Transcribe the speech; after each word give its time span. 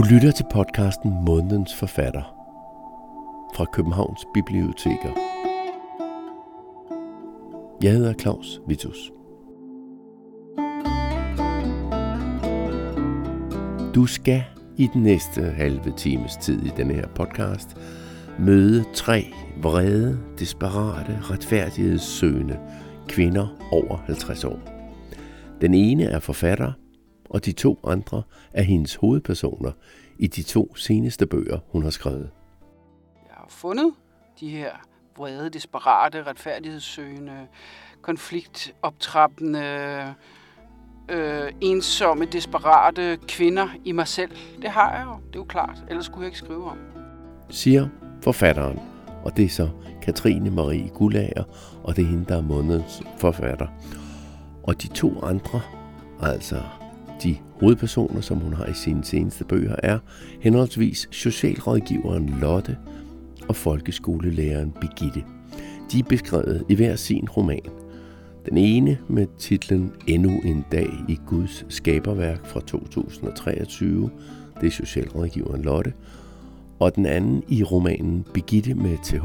Du 0.00 0.04
lytter 0.04 0.30
til 0.30 0.46
podcasten 0.52 1.24
Månedens 1.24 1.74
Forfatter 1.74 2.22
fra 3.54 3.64
Københavns 3.64 4.26
Biblioteker. 4.34 5.12
Jeg 7.82 7.92
hedder 7.92 8.12
Claus 8.12 8.60
Vitus. 8.68 9.12
Du 13.94 14.06
skal 14.06 14.42
i 14.76 14.88
den 14.94 15.02
næste 15.02 15.42
halve 15.42 15.92
times 15.96 16.36
tid 16.36 16.62
i 16.62 16.70
denne 16.76 16.94
her 16.94 17.06
podcast 17.14 17.76
møde 18.38 18.84
tre 18.94 19.32
vrede, 19.62 20.18
desperate, 20.38 21.18
retfærdighedssøgende 21.22 22.58
kvinder 23.08 23.46
over 23.72 23.96
50 23.96 24.44
år. 24.44 24.58
Den 25.60 25.74
ene 25.74 26.04
er 26.04 26.18
forfatter, 26.18 26.72
og 27.30 27.44
de 27.44 27.52
to 27.52 27.78
andre 27.84 28.22
er 28.52 28.62
hendes 28.62 28.94
hovedpersoner 28.94 29.72
i 30.18 30.26
de 30.26 30.42
to 30.42 30.76
seneste 30.76 31.26
bøger, 31.26 31.58
hun 31.68 31.82
har 31.82 31.90
skrevet. 31.90 32.30
Jeg 33.28 33.36
har 33.36 33.46
fundet 33.48 33.92
de 34.40 34.48
her 34.48 34.70
vrede, 35.16 35.50
desperate, 35.50 36.22
retfærdighedssøgende, 36.22 37.46
konfliktoptrappende, 38.02 40.14
øh, 41.08 41.52
ensomme, 41.60 42.24
desperate 42.24 43.18
kvinder 43.28 43.68
i 43.84 43.92
mig 43.92 44.08
selv. 44.08 44.30
Det 44.62 44.70
har 44.70 44.96
jeg 44.96 45.06
jo, 45.06 45.12
det 45.26 45.34
er 45.34 45.40
jo 45.40 45.44
klart. 45.44 45.84
Ellers 45.88 46.04
skulle 46.04 46.20
jeg 46.20 46.28
ikke 46.28 46.38
skrive 46.38 46.64
om. 46.64 46.78
Siger 47.50 47.88
forfatteren, 48.22 48.80
og 49.24 49.36
det 49.36 49.44
er 49.44 49.48
så 49.48 49.68
Katrine 50.02 50.50
Marie 50.50 50.88
Gullager, 50.88 51.44
og 51.84 51.96
det 51.96 52.04
er 52.04 52.08
hende, 52.08 52.24
der 52.24 52.36
er 52.36 52.42
månedens 52.42 53.02
forfatter. 53.18 53.66
Og 54.62 54.82
de 54.82 54.88
to 54.88 55.22
andre, 55.22 55.60
altså 56.22 56.62
de 57.22 57.36
hovedpersoner, 57.60 58.20
som 58.20 58.38
hun 58.38 58.52
har 58.52 58.66
i 58.66 58.74
sine 58.74 59.04
seneste 59.04 59.44
bøger, 59.44 59.76
er 59.82 59.98
henholdsvis 60.40 61.08
socialrådgiveren 61.10 62.28
Lotte 62.40 62.76
og 63.48 63.56
folkeskolelæreren 63.56 64.72
Birgitte. 64.80 65.24
De 65.92 65.98
er 65.98 66.04
beskrevet 66.08 66.64
i 66.68 66.74
hver 66.74 66.96
sin 66.96 67.28
roman. 67.28 67.70
Den 68.48 68.56
ene 68.56 68.98
med 69.08 69.26
titlen 69.38 69.92
Endnu 70.06 70.40
en 70.44 70.64
dag 70.72 70.88
i 71.08 71.18
Guds 71.26 71.64
skaberværk 71.68 72.46
fra 72.46 72.60
2023, 72.60 74.10
det 74.60 74.66
er 74.66 74.70
socialrådgiveren 74.70 75.62
Lotte, 75.62 75.92
og 76.78 76.96
den 76.96 77.06
anden 77.06 77.42
i 77.48 77.62
romanen 77.62 78.24
Begitte 78.34 78.74
med 78.74 78.96
TH 79.04 79.24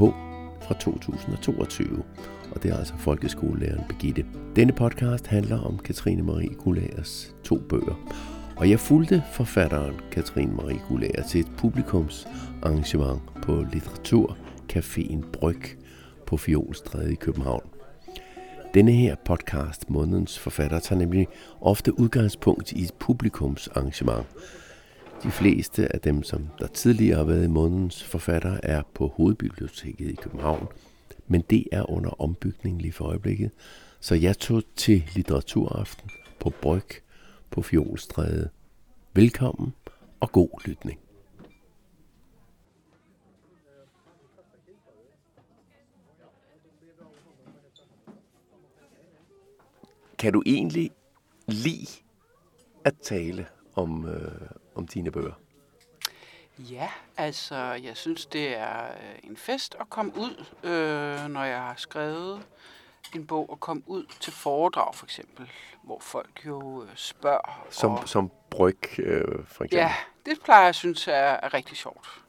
fra 0.61 0.73
2022, 0.79 2.03
og 2.55 2.63
det 2.63 2.71
er 2.71 2.77
altså 2.77 2.93
folkeskolelæreren 2.97 3.83
Begitte. 3.89 4.25
Denne 4.55 4.73
podcast 4.73 5.27
handler 5.27 5.61
om 5.61 5.77
Katrine 5.79 6.23
Marie 6.23 6.53
Gulagers 6.53 7.35
to 7.43 7.57
bøger, 7.69 8.09
og 8.55 8.69
jeg 8.69 8.79
fulgte 8.79 9.23
forfatteren 9.33 9.95
Katrine 10.11 10.53
Marie 10.53 10.81
Gulager 10.87 11.23
til 11.23 11.39
et 11.39 11.51
publikumsarrangement 11.57 13.21
på 13.41 13.65
Litteraturcaféen 13.73 15.31
Bryg 15.31 15.61
på 16.25 16.37
Fjolstræde 16.37 17.11
i 17.11 17.15
København. 17.15 17.63
Denne 18.73 18.91
her 18.91 19.15
podcast, 19.25 19.89
Månedens 19.89 20.39
Forfatter, 20.39 20.79
tager 20.79 20.99
nemlig 20.99 21.27
ofte 21.61 21.99
udgangspunkt 21.99 22.71
i 22.71 22.83
et 22.83 22.93
publikumsarrangement. 22.99 24.25
De 25.23 25.31
fleste 25.31 25.93
af 25.93 25.99
dem, 25.99 26.23
som 26.23 26.47
der 26.59 26.67
tidligere 26.67 27.17
har 27.17 27.23
været 27.23 27.43
i 27.43 27.47
Månedens 27.47 28.03
Forfatter, 28.03 28.57
er 28.63 28.81
på 28.93 29.07
Hovedbiblioteket 29.07 30.09
i 30.09 30.15
København, 30.15 30.67
men 31.27 31.41
det 31.41 31.67
er 31.71 31.89
under 31.89 32.21
ombygning 32.21 32.81
lige 32.81 32.91
for 32.91 33.05
øjeblikket. 33.05 33.51
Så 33.99 34.15
jeg 34.15 34.37
tog 34.37 34.63
til 34.75 35.03
litteraturaften 35.15 36.09
på 36.39 36.49
Bryg 36.61 36.89
på 37.51 37.61
Fjolstræde. 37.61 38.49
Velkommen 39.13 39.73
og 40.19 40.31
god 40.31 40.67
lytning. 40.67 40.99
Kan 50.17 50.33
du 50.33 50.43
egentlig 50.45 50.91
lide 51.47 51.87
at 52.85 52.93
tale 53.03 53.45
om, 53.75 54.07
øh, 54.07 54.49
om 54.75 54.87
dine 54.87 55.11
bøger? 55.11 55.44
Ja, 56.59 56.89
altså, 57.17 57.55
jeg 57.55 57.97
synes, 57.97 58.25
det 58.25 58.55
er 58.57 58.83
øh, 58.83 59.19
en 59.23 59.37
fest 59.37 59.75
at 59.79 59.89
komme 59.89 60.11
ud, 60.17 60.45
øh, 60.63 61.29
når 61.29 61.43
jeg 61.43 61.57
har 61.57 61.73
skrevet 61.77 62.45
en 63.15 63.27
bog 63.27 63.49
og 63.49 63.59
komme 63.59 63.83
ud 63.85 64.05
til 64.19 64.33
foredrag, 64.33 64.95
for 64.95 65.05
eksempel, 65.05 65.49
hvor 65.83 65.99
folk 65.99 66.45
jo 66.45 66.83
øh, 66.83 66.89
spørger. 66.95 67.67
Som, 67.69 67.91
og, 67.91 68.09
som 68.09 68.31
bryg, 68.49 68.99
øh, 68.99 69.45
for 69.47 69.63
eksempel? 69.63 69.77
Ja, 69.77 69.93
det 70.25 70.39
plejer 70.43 70.65
jeg 70.65 70.75
synes 70.75 71.07
er, 71.07 71.11
er 71.13 71.53
rigtig 71.53 71.77
sjovt. 71.77 72.21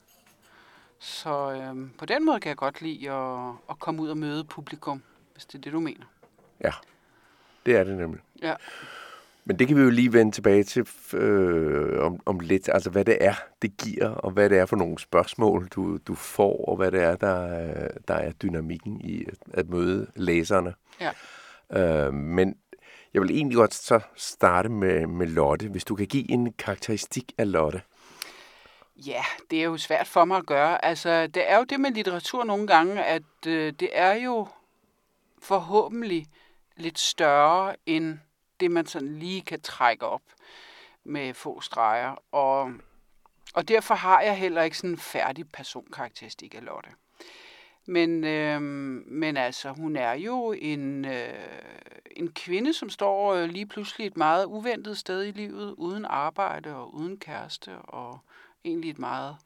Så 0.98 1.52
øh, 1.52 1.90
på 1.98 2.06
den 2.06 2.24
måde 2.24 2.40
kan 2.40 2.48
jeg 2.48 2.56
godt 2.56 2.80
lide 2.80 3.10
at, 3.10 3.54
at 3.70 3.78
komme 3.78 4.02
ud 4.02 4.08
og 4.08 4.18
møde 4.18 4.44
publikum, 4.44 5.02
hvis 5.32 5.44
det 5.44 5.54
er 5.54 5.62
det, 5.62 5.72
du 5.72 5.80
mener. 5.80 6.04
Ja, 6.60 6.72
det 7.66 7.76
er 7.76 7.84
det 7.84 7.96
nemlig. 7.96 8.20
Ja. 8.42 8.54
Men 9.48 9.58
det 9.58 9.68
kan 9.68 9.76
vi 9.76 9.82
jo 9.82 9.90
lige 9.90 10.12
vende 10.12 10.32
tilbage 10.32 10.64
til 10.64 10.88
øh, 11.12 12.04
om, 12.04 12.20
om 12.26 12.40
lidt. 12.40 12.68
Altså, 12.72 12.90
hvad 12.90 13.04
det 13.04 13.18
er, 13.20 13.34
det 13.62 13.76
giver, 13.76 14.08
og 14.08 14.30
hvad 14.30 14.50
det 14.50 14.58
er 14.58 14.66
for 14.66 14.76
nogle 14.76 14.98
spørgsmål, 14.98 15.68
du, 15.68 15.96
du 15.96 16.14
får, 16.14 16.64
og 16.68 16.76
hvad 16.76 16.90
det 16.90 17.02
er, 17.02 17.16
der, 17.16 17.38
der 18.08 18.14
er 18.14 18.32
dynamikken 18.32 19.00
i 19.00 19.24
at, 19.24 19.38
at 19.54 19.68
møde 19.68 20.06
læserne. 20.14 20.74
Ja. 21.00 21.10
Øh, 21.72 22.14
men 22.14 22.54
jeg 23.14 23.22
vil 23.22 23.30
egentlig 23.30 23.56
godt 23.56 23.74
så 23.74 24.00
starte 24.16 24.68
med, 24.68 25.06
med 25.06 25.26
Lotte. 25.26 25.68
Hvis 25.68 25.84
du 25.84 25.94
kan 25.94 26.06
give 26.06 26.30
en 26.30 26.52
karakteristik 26.52 27.32
af 27.38 27.52
Lotte. 27.52 27.82
Ja, 28.96 29.22
det 29.50 29.58
er 29.58 29.64
jo 29.64 29.76
svært 29.76 30.06
for 30.06 30.24
mig 30.24 30.36
at 30.36 30.46
gøre. 30.46 30.84
Altså, 30.84 31.26
det 31.26 31.50
er 31.50 31.58
jo 31.58 31.64
det 31.64 31.80
med 31.80 31.90
litteratur 31.90 32.44
nogle 32.44 32.66
gange, 32.66 33.04
at 33.04 33.22
øh, 33.46 33.72
det 33.80 33.88
er 33.92 34.14
jo 34.14 34.48
forhåbentlig 35.42 36.26
lidt 36.76 36.98
større 36.98 37.76
end 37.86 38.18
det, 38.60 38.70
man 38.70 38.86
sådan 38.86 39.18
lige 39.18 39.42
kan 39.42 39.60
trække 39.60 40.06
op 40.06 40.22
med 41.04 41.34
få 41.34 41.60
streger. 41.60 42.14
Og, 42.32 42.72
og 43.54 43.68
derfor 43.68 43.94
har 43.94 44.20
jeg 44.20 44.38
heller 44.38 44.62
ikke 44.62 44.76
sådan 44.76 44.90
en 44.90 44.98
færdig 44.98 45.48
personkarakteristik 45.52 46.54
af 46.54 46.64
Lotte. 46.64 46.90
Men, 47.86 48.24
øh, 48.24 48.62
men 49.06 49.36
altså, 49.36 49.70
hun 49.70 49.96
er 49.96 50.12
jo 50.12 50.52
en, 50.52 51.04
øh, 51.04 51.34
en 52.16 52.32
kvinde, 52.32 52.72
som 52.72 52.90
står 52.90 53.34
øh, 53.34 53.48
lige 53.48 53.66
pludselig 53.66 54.06
et 54.06 54.16
meget 54.16 54.44
uventet 54.44 54.98
sted 54.98 55.24
i 55.24 55.30
livet, 55.30 55.74
uden 55.78 56.04
arbejde 56.04 56.74
og 56.74 56.94
uden 56.94 57.18
kæreste, 57.18 57.78
og 57.78 58.18
egentlig 58.64 58.90
et 58.90 58.98
meget 58.98 59.36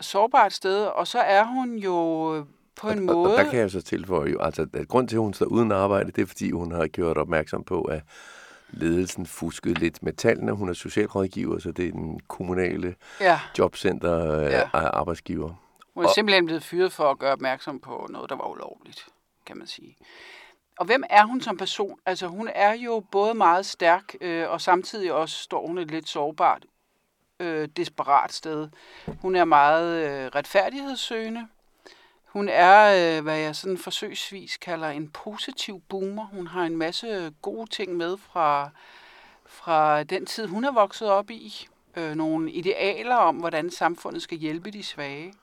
sårbart 0.00 0.52
sted. 0.52 0.86
Og 0.86 1.06
så 1.06 1.18
er 1.18 1.44
hun 1.44 1.76
jo 1.76 2.36
øh, 2.36 2.46
på 2.76 2.90
en 2.90 2.98
og, 3.08 3.14
måde... 3.16 3.32
Og 3.32 3.38
der 3.44 3.50
kan 3.50 3.58
jeg 3.60 3.70
så 3.70 3.82
tilføje, 3.82 4.30
jo, 4.30 4.40
altså, 4.40 4.66
at 4.74 4.88
grund 4.88 5.08
til, 5.08 5.16
at 5.16 5.20
hun 5.22 5.34
står 5.34 5.46
uden 5.46 5.72
arbejde, 5.72 6.10
det 6.12 6.22
er, 6.22 6.26
fordi 6.26 6.50
hun 6.50 6.72
har 6.72 6.86
gjort 6.86 7.16
opmærksom 7.18 7.64
på, 7.64 7.82
at 7.82 8.02
ledelsen 8.70 9.26
fuskede 9.26 9.74
lidt 9.74 10.02
med 10.02 10.12
tallene. 10.12 10.52
Hun 10.52 10.68
er 10.68 10.72
socialrådgiver, 10.72 11.58
så 11.58 11.72
det 11.72 11.86
er 11.88 11.92
den 11.92 12.20
kommunale 12.28 12.94
ja. 13.20 13.40
jobcenter 13.58 14.36
øh, 14.40 14.50
Ja. 14.52 14.68
arbejdsgiver. 14.74 15.52
Hun 15.94 16.04
er 16.04 16.08
Og- 16.08 16.14
simpelthen 16.14 16.46
blevet 16.46 16.62
fyret 16.64 16.92
for 16.92 17.10
at 17.10 17.18
gøre 17.18 17.32
opmærksom 17.32 17.80
på 17.80 18.06
noget, 18.10 18.30
der 18.30 18.36
var 18.36 18.48
ulovligt, 18.48 19.06
kan 19.46 19.58
man 19.58 19.66
sige. 19.66 19.96
Og 20.78 20.86
hvem 20.86 21.02
er 21.10 21.24
hun 21.24 21.40
som 21.40 21.56
person? 21.56 21.98
Altså, 22.06 22.26
hun 22.26 22.48
er 22.54 22.72
jo 22.72 23.04
både 23.12 23.34
meget 23.34 23.66
stærk, 23.66 24.14
øh, 24.20 24.50
og 24.50 24.60
samtidig 24.60 25.12
også 25.12 25.36
står 25.36 25.66
hun 25.66 25.78
et 25.78 25.90
lidt 25.90 26.08
sårbart, 26.08 26.64
øh, 27.40 27.68
desperat 27.76 28.32
sted. 28.32 28.68
Hun 29.22 29.36
er 29.36 29.44
meget 29.44 30.06
øh, 30.08 30.26
retfærdighedssøgende. 30.34 31.48
Hun 32.32 32.48
er, 32.48 33.16
øh, 33.18 33.22
hvad 33.22 33.38
jeg 33.38 33.56
sådan 33.56 33.78
forsøgsvis 33.78 34.56
kalder 34.56 34.88
en 34.88 35.08
positiv 35.08 35.80
boomer. 35.88 36.26
Hun 36.26 36.46
har 36.46 36.62
en 36.62 36.76
masse 36.76 37.32
gode 37.42 37.70
ting 37.70 37.96
med 37.96 38.16
fra, 38.16 38.70
fra 39.46 40.02
den 40.02 40.26
tid, 40.26 40.46
hun 40.46 40.64
er 40.64 40.72
vokset 40.72 41.08
op 41.10 41.30
i. 41.30 41.68
Øh, 41.96 42.14
nogle 42.14 42.52
idealer 42.52 43.16
om, 43.16 43.36
hvordan 43.36 43.70
samfundet 43.70 44.22
skal 44.22 44.38
hjælpe 44.38 44.70
de 44.70 44.82
svage. 44.82 45.34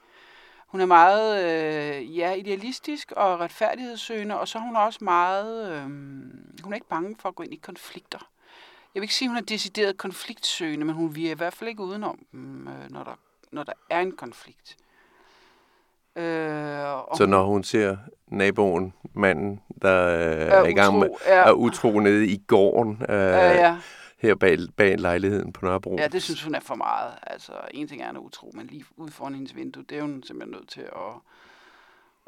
Hun 0.68 0.82
er 0.82 0.86
meget 0.86 1.44
øh, 1.44 2.18
ja, 2.18 2.34
idealistisk 2.34 3.12
og 3.12 3.40
retfærdighedssøgende, 3.40 4.40
og 4.40 4.48
så 4.48 4.58
er 4.58 4.62
hun 4.62 4.76
også 4.76 5.04
meget... 5.04 5.72
Øh, 5.72 5.84
hun 6.64 6.74
er 6.74 6.76
ikke 6.76 6.90
bange 6.90 7.16
for 7.20 7.30
at 7.30 7.36
gå 7.36 7.44
ind 7.44 7.54
i 7.54 7.60
konflikter. 7.64 8.20
Jeg 8.96 9.02
vil 9.02 9.04
ikke 9.04 9.16
sige, 9.16 9.28
at 9.28 9.30
hun 9.30 9.38
er 9.38 9.42
decideret 9.42 9.98
konfliktsøgende, 9.98 10.86
men 10.86 10.96
hun 10.96 11.16
virker 11.16 11.32
i 11.32 11.38
hvert 11.38 11.54
fald 11.54 11.70
ikke 11.70 11.84
udenom 11.84 12.20
dem, 12.32 12.68
øh, 12.68 12.92
når, 12.92 13.04
der, 13.04 13.16
når 13.52 13.64
der 13.64 13.74
er 13.90 14.00
en 14.00 14.12
konflikt. 14.12 14.78
Øh, 16.18 17.10
og 17.10 17.18
Så 17.18 17.26
når 17.26 17.44
hun 17.44 17.64
ser 17.64 17.98
naboen, 18.28 18.94
manden, 19.14 19.62
der 19.82 20.08
øh, 20.08 20.48
er, 20.48 20.66
i 20.66 20.74
gang 20.74 21.00
med 21.00 21.10
ja, 21.28 21.34
er 21.34 21.52
utro 21.52 22.00
nede 22.00 22.28
i 22.28 22.44
gården 22.48 23.02
øh, 23.10 23.16
ja, 23.16 23.52
ja. 23.52 23.78
her 24.18 24.36
bag, 24.36 24.58
bag 24.78 25.00
lejligheden 25.00 25.54
på 25.54 25.66
Nørrebro. 25.66 25.96
ja, 25.98 26.08
det 26.08 26.24
synes 26.24 26.44
hun 26.44 26.56
er 26.56 26.60
for 26.60 26.76
meget. 26.76 27.14
Altså, 27.28 27.52
en 27.72 27.88
ting 27.88 28.02
er, 28.02 28.06
at 28.06 28.10
hun 28.10 28.18
er 28.18 28.22
utro, 28.22 28.52
men 28.54 28.68
lige 28.68 28.86
ude 28.98 29.12
foran 29.12 29.34
hendes 29.34 29.56
vindue, 29.56 29.84
det 29.90 29.98
er 29.98 30.02
hun 30.02 30.24
simpelthen 30.24 30.52
nødt 30.52 30.70
til 30.70 30.82
at, 30.82 31.14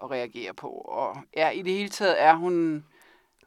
at 0.03 0.11
reagere 0.11 0.53
på. 0.53 0.67
Og 0.67 1.17
ja, 1.35 1.49
i 1.49 1.61
det 1.61 1.73
hele 1.73 1.89
taget 1.89 2.21
er 2.21 2.35
hun, 2.35 2.85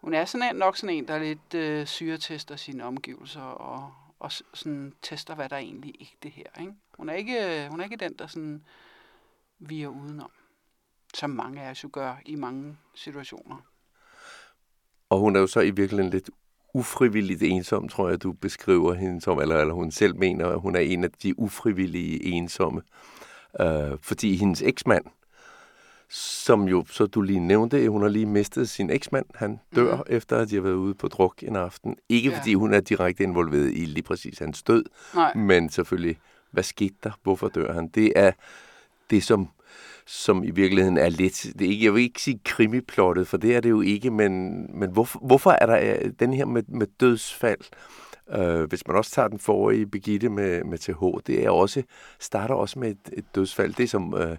hun 0.01 0.15
er 0.15 0.25
sådan 0.25 0.49
en, 0.49 0.57
nok 0.57 0.77
sådan 0.77 0.97
en, 0.97 1.09
der 1.09 1.19
lidt 1.19 1.55
øh, 1.55 1.87
syretester 1.87 2.57
sine 2.57 2.85
omgivelser 2.85 3.41
og, 3.41 3.93
og 4.21 4.33
sådan 4.33 4.93
tester, 5.03 5.35
hvad 5.35 5.49
der 5.49 5.57
egentlig 5.57 5.95
ikke 6.01 6.17
det 6.23 6.31
her. 6.31 6.61
Ikke? 6.61 6.73
Hun, 6.97 7.09
er 7.09 7.15
ikke, 7.15 7.67
hun 7.71 7.81
er 7.81 7.85
ikke 7.85 7.97
den, 7.97 8.13
der 8.19 8.27
sådan 8.27 8.63
viger 9.69 9.89
udenom, 9.89 10.31
som 11.15 11.31
mange 11.31 11.63
af 11.63 11.71
os 11.71 11.85
jo 11.85 11.91
gør 11.93 12.15
i 12.27 12.35
mange 12.35 12.77
situationer. 12.95 13.57
Og 15.11 15.19
hun 15.19 15.37
er 15.37 15.41
jo 15.41 15.47
så 15.47 15.61
i 15.61 15.71
virkeligheden 15.71 16.11
lidt 16.11 16.31
ufrivilligt 16.75 17.43
ensom, 17.43 17.89
tror 17.89 18.09
jeg, 18.09 18.23
du 18.23 18.33
beskriver 18.33 18.95
hende 18.95 19.21
som, 19.21 19.41
eller, 19.41 19.57
eller 19.57 19.75
hun 19.75 19.91
selv 19.91 20.17
mener, 20.17 20.49
at 20.49 20.61
hun 20.61 20.77
er 20.77 20.81
en 20.81 21.05
af 21.05 21.11
de 21.23 21.39
ufrivillige 21.39 22.25
ensomme. 22.25 22.83
Øh, 23.61 23.99
fordi 24.03 24.37
hendes 24.37 24.63
eksmand, 24.63 25.05
som 26.09 26.69
jo, 26.69 26.85
så 26.89 27.07
du 27.07 27.21
lige 27.21 27.41
nævnte, 27.41 27.89
hun 27.89 28.03
har 28.03 28.09
lige 28.09 28.27
mistet 28.27 28.69
sin 28.69 28.91
eksmand. 28.91 29.27
Han 29.35 29.61
dør, 29.75 29.97
mm. 29.97 30.03
efter 30.07 30.37
at 30.37 30.51
de 30.51 30.55
har 30.55 30.63
været 30.63 30.75
ude 30.75 30.95
på 30.95 31.09
druk 31.09 31.43
en 31.43 31.57
aften. 31.57 31.97
Ikke 32.09 32.31
ja. 32.31 32.39
fordi 32.39 32.55
hun 32.55 32.75
er 32.75 32.81
direkte 32.81 33.23
involveret 33.23 33.71
i 33.73 33.85
lige 33.85 34.03
præcis 34.03 34.39
hans 34.39 34.63
død, 34.63 34.85
Nej. 35.15 35.35
men 35.35 35.71
selvfølgelig, 35.71 36.19
hvad 36.51 36.63
skete 36.63 36.95
der? 37.05 37.11
Hvorfor 37.23 37.49
dør 37.49 37.73
han? 37.73 37.89
Det 37.89 38.13
er 38.17 38.33
det, 39.11 39.25
som 39.25 39.49
som 40.07 40.45
i 40.45 40.51
virkeligheden 40.51 40.99
er 40.99 41.09
lidt, 41.09 41.47
det 41.59 41.67
er 41.67 41.71
ikke, 41.71 41.85
jeg 41.85 41.95
vil 41.95 42.03
ikke 42.03 42.23
sige 42.23 42.41
krimiplottet, 42.45 43.29
for 43.29 43.37
det 43.37 43.57
er 43.57 43.61
det 43.61 43.71
jo 43.71 43.81
ikke, 43.81 44.11
men, 44.11 44.67
men 44.79 44.91
hvorfor, 44.91 45.19
hvorfor 45.19 45.51
er 45.51 45.67
der 45.67 45.97
øh, 46.03 46.11
den 46.21 46.33
her 46.33 46.45
med, 46.45 46.63
med 46.69 46.87
dødsfald? 47.01 47.61
Uh, 48.39 48.63
hvis 48.63 48.87
man 48.87 48.97
også 48.97 49.11
tager 49.11 49.29
den 49.29 49.39
forrige 49.39 49.87
Begitte 49.87 50.29
med, 50.29 50.65
med 50.65 50.79
TH, 50.79 51.27
det 51.27 51.45
er 51.45 51.51
også, 51.51 51.83
starter 52.21 52.55
også 52.55 52.79
med 52.79 52.91
et, 52.91 53.11
et 53.13 53.25
dødsfald. 53.35 53.75
Det 53.75 53.85
er 53.85 53.89
som 53.89 54.15
uh, 54.15 54.21
en, 54.21 54.37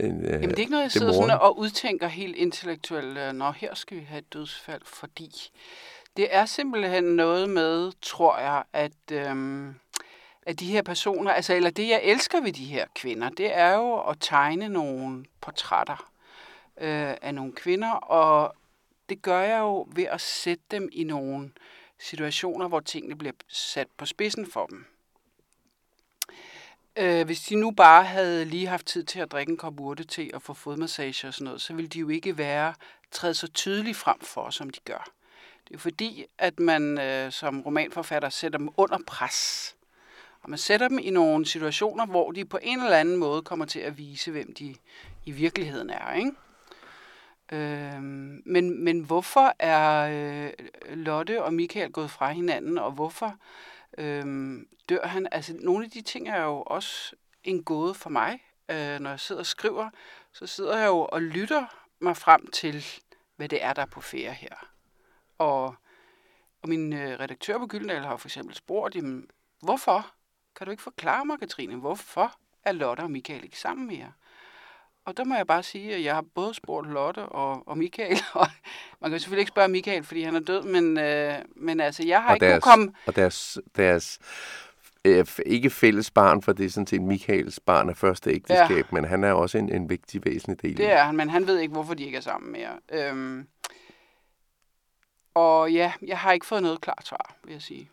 Jamen 0.00 0.42
det 0.42 0.52
er 0.52 0.58
ikke 0.58 0.70
noget, 0.70 0.82
jeg 0.82 0.92
sidder 0.92 1.12
sådan 1.12 1.38
og 1.40 1.58
udtænker 1.58 2.08
helt 2.08 2.36
intellektuelt, 2.36 3.34
når 3.34 3.52
her 3.52 3.74
skal 3.74 3.96
vi 3.96 4.02
have 4.02 4.18
et 4.18 4.32
dødsfald, 4.32 4.82
fordi 4.84 5.30
det 6.16 6.26
er 6.30 6.46
simpelthen 6.46 7.04
noget 7.04 7.50
med, 7.50 7.92
tror 8.02 8.38
jeg, 8.38 8.62
at 8.72 9.26
øhm, 9.28 9.74
af 10.46 10.56
de 10.56 10.66
her 10.66 10.82
personer, 10.82 11.32
altså, 11.32 11.54
eller 11.54 11.70
det 11.70 11.88
jeg 11.88 12.00
elsker 12.02 12.40
ved 12.40 12.52
de 12.52 12.64
her 12.64 12.86
kvinder, 12.94 13.28
det 13.28 13.56
er 13.58 13.74
jo 13.74 14.00
at 14.00 14.16
tegne 14.20 14.68
nogle 14.68 15.24
portrætter 15.40 16.10
øh, 16.80 17.14
af 17.22 17.34
nogle 17.34 17.52
kvinder, 17.52 17.90
og 17.90 18.56
det 19.08 19.22
gør 19.22 19.40
jeg 19.40 19.58
jo 19.58 19.88
ved 19.92 20.04
at 20.04 20.20
sætte 20.20 20.64
dem 20.70 20.88
i 20.92 21.04
nogle 21.04 21.50
situationer, 21.98 22.68
hvor 22.68 22.80
tingene 22.80 23.18
bliver 23.18 23.32
sat 23.48 23.88
på 23.96 24.06
spidsen 24.06 24.50
for 24.50 24.66
dem. 24.66 24.86
Øh, 26.96 27.26
hvis 27.26 27.40
de 27.40 27.54
nu 27.54 27.70
bare 27.70 28.04
havde 28.04 28.44
lige 28.44 28.66
haft 28.66 28.86
tid 28.86 29.04
til 29.04 29.20
at 29.20 29.32
drikke 29.32 29.50
en 29.50 29.56
kop 29.56 29.80
urte 29.80 30.04
til 30.04 30.30
og 30.34 30.42
få 30.42 30.54
fodmassage 30.54 31.28
og 31.28 31.34
sådan 31.34 31.44
noget, 31.44 31.60
så 31.62 31.74
ville 31.74 31.88
de 31.88 31.98
jo 31.98 32.08
ikke 32.08 32.38
være 32.38 32.74
træde 33.10 33.34
så 33.34 33.48
tydeligt 33.48 33.96
frem 33.96 34.20
for, 34.20 34.50
som 34.50 34.70
de 34.70 34.80
gør. 34.84 35.10
Det 35.64 35.70
er 35.70 35.74
jo 35.74 35.78
fordi, 35.78 36.24
at 36.38 36.60
man 36.60 37.00
øh, 37.00 37.32
som 37.32 37.62
romanforfatter 37.62 38.28
sætter 38.28 38.58
dem 38.58 38.68
under 38.76 38.98
pres. 39.06 39.74
Og 40.42 40.50
man 40.50 40.58
sætter 40.58 40.88
dem 40.88 40.98
i 40.98 41.10
nogle 41.10 41.46
situationer, 41.46 42.06
hvor 42.06 42.32
de 42.32 42.44
på 42.44 42.58
en 42.62 42.82
eller 42.82 42.96
anden 42.96 43.16
måde 43.16 43.42
kommer 43.42 43.64
til 43.64 43.80
at 43.80 43.98
vise, 43.98 44.30
hvem 44.30 44.54
de 44.54 44.74
i 45.24 45.30
virkeligheden 45.30 45.90
er. 45.90 46.12
Ikke? 46.12 46.32
Øh, 47.52 48.02
men, 48.46 48.84
men 48.84 49.00
hvorfor 49.00 49.54
er 49.58 50.08
øh, 50.12 50.52
Lotte 50.96 51.42
og 51.44 51.54
Michael 51.54 51.92
gået 51.92 52.10
fra 52.10 52.32
hinanden, 52.32 52.78
og 52.78 52.92
hvorfor 52.92 53.36
øh, 53.98 54.56
dør 54.88 55.06
han? 55.06 55.28
Altså, 55.32 55.54
nogle 55.60 55.84
af 55.84 55.90
de 55.90 56.02
ting 56.02 56.28
er 56.28 56.42
jo 56.42 56.62
også 56.62 57.16
en 57.44 57.64
gåde 57.64 57.94
for 57.94 58.10
mig. 58.10 58.44
Øh, 58.68 59.00
når 59.00 59.10
jeg 59.10 59.20
sidder 59.20 59.40
og 59.40 59.46
skriver, 59.46 59.90
så 60.32 60.46
sidder 60.46 60.78
jeg 60.78 60.86
jo 60.86 61.08
og 61.12 61.22
lytter 61.22 61.66
mig 62.00 62.16
frem 62.16 62.46
til, 62.46 62.86
hvad 63.36 63.48
det 63.48 63.64
er, 63.64 63.72
der 63.72 63.82
er 63.82 63.86
på 63.86 64.00
ferie 64.00 64.32
her. 64.32 64.68
Og, 65.38 65.74
og 66.62 66.68
min 66.68 66.92
øh, 66.92 67.20
redaktør 67.20 67.58
på 67.58 67.66
Gyldendal 67.66 68.04
har 68.04 68.16
for 68.16 68.28
eksempel 68.28 68.54
spurgt, 68.54 68.94
jamen, 68.94 69.30
hvorfor 69.60 70.12
kan 70.56 70.64
du 70.64 70.70
ikke 70.70 70.82
forklare 70.82 71.24
mig, 71.24 71.38
Katrine, 71.38 71.76
hvorfor 71.76 72.32
er 72.64 72.72
Lotte 72.72 73.00
og 73.00 73.10
Michael 73.10 73.44
ikke 73.44 73.58
sammen 73.58 73.86
mere? 73.86 74.12
Og 75.04 75.16
der 75.16 75.24
må 75.24 75.34
jeg 75.34 75.46
bare 75.46 75.62
sige, 75.62 75.94
at 75.94 76.04
jeg 76.04 76.14
har 76.14 76.24
både 76.34 76.54
spurgt 76.54 76.90
Lotte 76.90 77.18
og, 77.18 77.68
og 77.68 77.78
Michael, 77.78 78.20
og 78.34 78.46
man 79.00 79.10
kan 79.10 79.20
selvfølgelig 79.20 79.42
ikke 79.42 79.50
spørge 79.50 79.68
Michael, 79.68 80.04
fordi 80.04 80.22
han 80.22 80.36
er 80.36 80.40
død, 80.40 80.62
men, 80.62 80.98
øh, 80.98 81.34
men 81.56 81.80
altså, 81.80 82.06
jeg 82.06 82.22
har 82.22 82.28
og 82.28 82.36
ikke 82.36 82.46
deres, 82.46 82.64
kunne 82.64 82.70
komme... 82.70 82.92
Og 83.06 83.16
deres, 83.16 83.58
deres 83.76 84.18
øh, 85.04 85.26
ikke 85.46 85.70
fælles 85.70 86.10
barn, 86.10 86.42
for 86.42 86.52
det 86.52 86.66
er 86.66 86.70
sådan 86.70 86.86
set 86.86 87.02
Michaels 87.02 87.60
barn 87.60 87.88
af 87.88 87.96
første 87.96 88.30
ægteskab, 88.30 88.76
ja. 88.76 88.82
men 88.90 89.04
han 89.04 89.24
er 89.24 89.32
også 89.32 89.58
en, 89.58 89.72
en 89.74 89.90
vigtig, 89.90 90.24
væsentlig 90.24 90.62
del. 90.62 90.76
Det 90.76 90.92
er 90.92 91.02
han, 91.02 91.16
men 91.16 91.30
han 91.30 91.46
ved 91.46 91.58
ikke, 91.58 91.72
hvorfor 91.72 91.94
de 91.94 92.04
ikke 92.04 92.16
er 92.16 92.22
sammen 92.22 92.52
mere. 92.52 92.78
Øhm, 92.92 93.46
og 95.34 95.72
ja, 95.72 95.92
jeg 96.06 96.18
har 96.18 96.32
ikke 96.32 96.46
fået 96.46 96.62
noget 96.62 96.80
klart 96.80 97.06
svar, 97.06 97.36
vil 97.44 97.52
jeg 97.52 97.62
sige. 97.62 97.90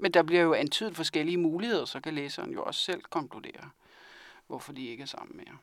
Men 0.00 0.12
der 0.12 0.22
bliver 0.22 0.42
jo 0.42 0.54
antydet 0.54 0.96
forskellige 0.96 1.36
muligheder, 1.36 1.84
så 1.84 2.00
kan 2.00 2.14
læseren 2.14 2.50
jo 2.50 2.62
også 2.62 2.80
selv 2.80 3.02
konkludere, 3.10 3.70
hvorfor 4.46 4.72
de 4.72 4.86
ikke 4.86 5.02
er 5.02 5.06
sammen 5.06 5.36
mere. 5.36 5.56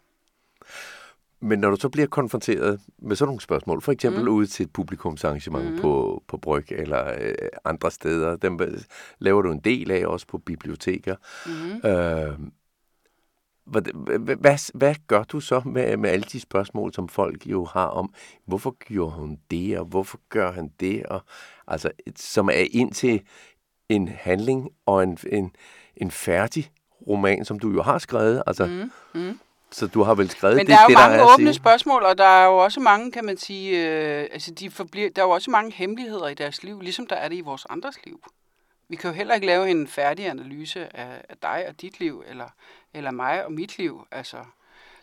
Men 1.39 1.59
når 1.59 1.69
du 1.69 1.75
så 1.75 1.89
bliver 1.89 2.07
konfronteret 2.07 2.81
med 2.97 3.15
sådan 3.15 3.27
nogle 3.27 3.41
spørgsmål, 3.41 3.81
for 3.81 3.91
eksempel 3.91 4.23
mm. 4.23 4.29
ude 4.29 4.47
til 4.47 4.63
et 4.63 4.73
publikumsarrangement 4.73 5.71
mm. 5.71 5.81
på, 5.81 6.23
på 6.27 6.37
Bryg 6.37 6.71
eller 6.71 7.13
øh, 7.21 7.33
andre 7.65 7.91
steder, 7.91 8.35
dem 8.35 8.59
laver 9.19 9.41
du 9.41 9.51
en 9.51 9.59
del 9.59 9.91
af 9.91 10.05
også 10.05 10.27
på 10.27 10.37
biblioteker. 10.37 11.15
Mm. 11.45 11.89
Øh, 11.89 12.39
hvad, 13.65 13.81
hvad, 14.35 14.71
hvad 14.77 14.95
gør 15.07 15.23
du 15.23 15.39
så 15.39 15.61
med, 15.65 15.97
med 15.97 16.09
alle 16.09 16.25
de 16.31 16.39
spørgsmål, 16.39 16.93
som 16.93 17.09
folk 17.09 17.47
jo 17.47 17.65
har 17.65 17.85
om, 17.85 18.13
hvorfor 18.45 18.75
gjorde 18.85 19.15
hun 19.15 19.39
det, 19.51 19.79
og 19.79 19.85
hvorfor 19.85 20.19
gør 20.29 20.51
han 20.51 20.71
det, 20.79 21.05
og 21.05 21.21
altså, 21.67 21.91
som 22.15 22.49
er 22.49 22.65
ind 22.71 22.91
til 22.91 23.21
en 23.89 24.07
handling 24.07 24.69
og 24.85 25.03
en, 25.03 25.17
en, 25.31 25.55
en 25.97 26.11
færdig 26.11 26.71
roman, 27.07 27.45
som 27.45 27.59
du 27.59 27.71
jo 27.71 27.81
har 27.81 27.97
skrevet. 27.97 28.43
Altså, 28.47 28.65
mm, 28.65 28.91
mm. 29.13 29.39
Så 29.71 29.87
du 29.87 30.03
har 30.03 30.15
vel 30.15 30.29
skrevet 30.29 30.55
Men 30.55 30.67
det, 30.67 30.69
der 30.69 30.77
er 30.77 30.83
jo 30.83 30.87
det, 30.87 30.97
mange 30.97 31.17
der 31.17 31.23
er 31.23 31.33
åbne 31.33 31.53
spørgsmål, 31.53 32.03
og 32.03 32.17
der 32.17 32.25
er 32.25 32.45
jo 32.45 32.57
også 32.57 32.79
mange, 32.79 33.11
kan 33.11 33.25
man 33.25 33.37
sige, 33.37 33.87
øh, 33.87 34.27
altså 34.31 34.51
de 34.51 34.71
forbliver, 34.71 35.09
der 35.09 35.21
er 35.21 35.25
jo 35.25 35.31
også 35.31 35.51
mange 35.51 35.71
hemmeligheder 35.71 36.27
i 36.27 36.33
deres 36.33 36.63
liv, 36.63 36.81
ligesom 36.81 37.07
der 37.07 37.15
er 37.15 37.27
det 37.29 37.35
i 37.35 37.41
vores 37.41 37.65
andres 37.69 38.05
liv. 38.05 38.19
Vi 38.89 38.95
kan 38.95 39.09
jo 39.09 39.15
heller 39.15 39.35
ikke 39.35 39.47
lave 39.47 39.69
en 39.69 39.87
færdig 39.87 40.27
analyse 40.27 40.97
af, 40.97 41.21
af 41.29 41.35
dig 41.41 41.65
og 41.67 41.81
dit 41.81 41.99
liv, 41.99 42.23
eller, 42.27 42.47
eller 42.93 43.11
mig 43.11 43.45
og 43.45 43.51
mit 43.51 43.77
liv. 43.77 44.07
Altså, 44.11 44.37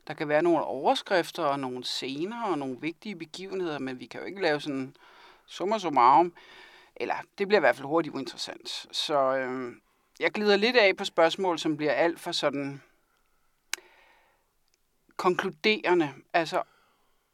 der 0.09 0.15
kan 0.15 0.29
være 0.29 0.43
nogle 0.43 0.65
overskrifter 0.65 1.43
og 1.43 1.61
nogle 1.61 1.85
scener 1.85 2.43
og 2.43 2.59
nogle 2.59 2.77
vigtige 2.81 3.17
begivenheder, 3.17 3.79
men 3.79 4.01
vi 4.01 4.07
kan 4.07 4.21
jo 4.21 4.27
ikke 4.27 4.43
lave 4.43 4.61
sådan 4.61 4.95
summa 5.47 5.79
summarum. 5.79 6.33
Eller 6.97 7.15
det 7.39 7.49
bliver 7.49 7.59
i 7.59 7.61
hvert 7.61 7.77
fald 7.77 7.87
hurtigt 7.87 8.15
uinteressant. 8.15 8.87
Så 8.93 9.37
øh, 9.37 9.73
jeg 10.21 10.33
glider 10.33 10.57
lidt 10.57 10.77
af 10.77 10.97
på 10.97 11.05
spørgsmål, 11.05 11.59
som 11.59 11.77
bliver 11.77 11.93
alt 11.93 12.21
for 12.21 12.33
sådan 12.33 12.83
konkluderende. 15.17 16.13
Altså, 16.33 16.63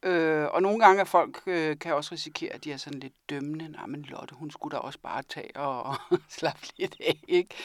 øh, 0.03 0.45
og 0.45 0.61
nogle 0.61 0.79
gange 0.79 1.01
er 1.01 1.05
folk 1.05 1.41
øh, 1.47 1.79
kan 1.79 1.93
også 1.93 2.11
risikere, 2.11 2.53
at 2.53 2.63
de 2.63 2.71
er 2.71 2.77
sådan 2.77 2.99
lidt 2.99 3.29
dømmende. 3.29 3.69
Nej, 3.69 3.85
men 3.85 4.01
Lotte, 4.01 4.35
hun 4.35 4.51
skulle 4.51 4.75
da 4.75 4.77
også 4.77 4.99
bare 4.99 5.23
tage 5.23 5.55
og, 5.55 5.83
og 5.87 5.97
slappe 6.29 6.67
lidt 6.77 6.95
af, 7.07 7.19
ikke? 7.27 7.55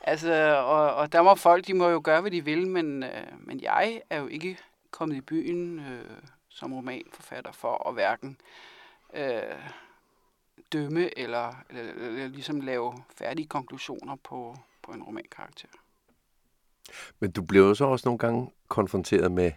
Altså, 0.00 0.56
og, 0.56 0.94
og 0.94 1.12
der 1.12 1.22
må 1.22 1.34
folk, 1.34 1.66
de 1.66 1.74
må 1.74 1.88
jo 1.88 2.00
gøre, 2.04 2.20
hvad 2.20 2.30
de 2.30 2.44
vil, 2.44 2.66
men, 2.66 3.02
øh, 3.02 3.32
men 3.38 3.60
jeg 3.60 4.02
er 4.10 4.20
jo 4.20 4.26
ikke 4.26 4.58
kommet 4.90 5.16
i 5.16 5.20
byen 5.20 5.78
øh, 5.78 6.22
som 6.48 6.72
romanforfatter 6.72 7.52
for 7.52 7.88
at 7.88 7.94
hverken 7.94 8.40
øh, 9.14 9.70
dømme 10.72 11.18
eller, 11.18 11.64
eller, 11.70 11.92
eller 11.92 12.28
ligesom 12.28 12.60
lave 12.60 12.94
færdige 13.18 13.46
konklusioner 13.46 14.16
på, 14.16 14.56
på 14.82 14.92
en 14.92 15.02
romankarakter. 15.02 15.68
Men 17.20 17.30
du 17.30 17.42
bliver 17.42 17.66
jo 17.66 17.74
så 17.74 17.84
også 17.84 18.08
nogle 18.08 18.18
gange 18.18 18.50
konfronteret 18.68 19.32
med, 19.32 19.52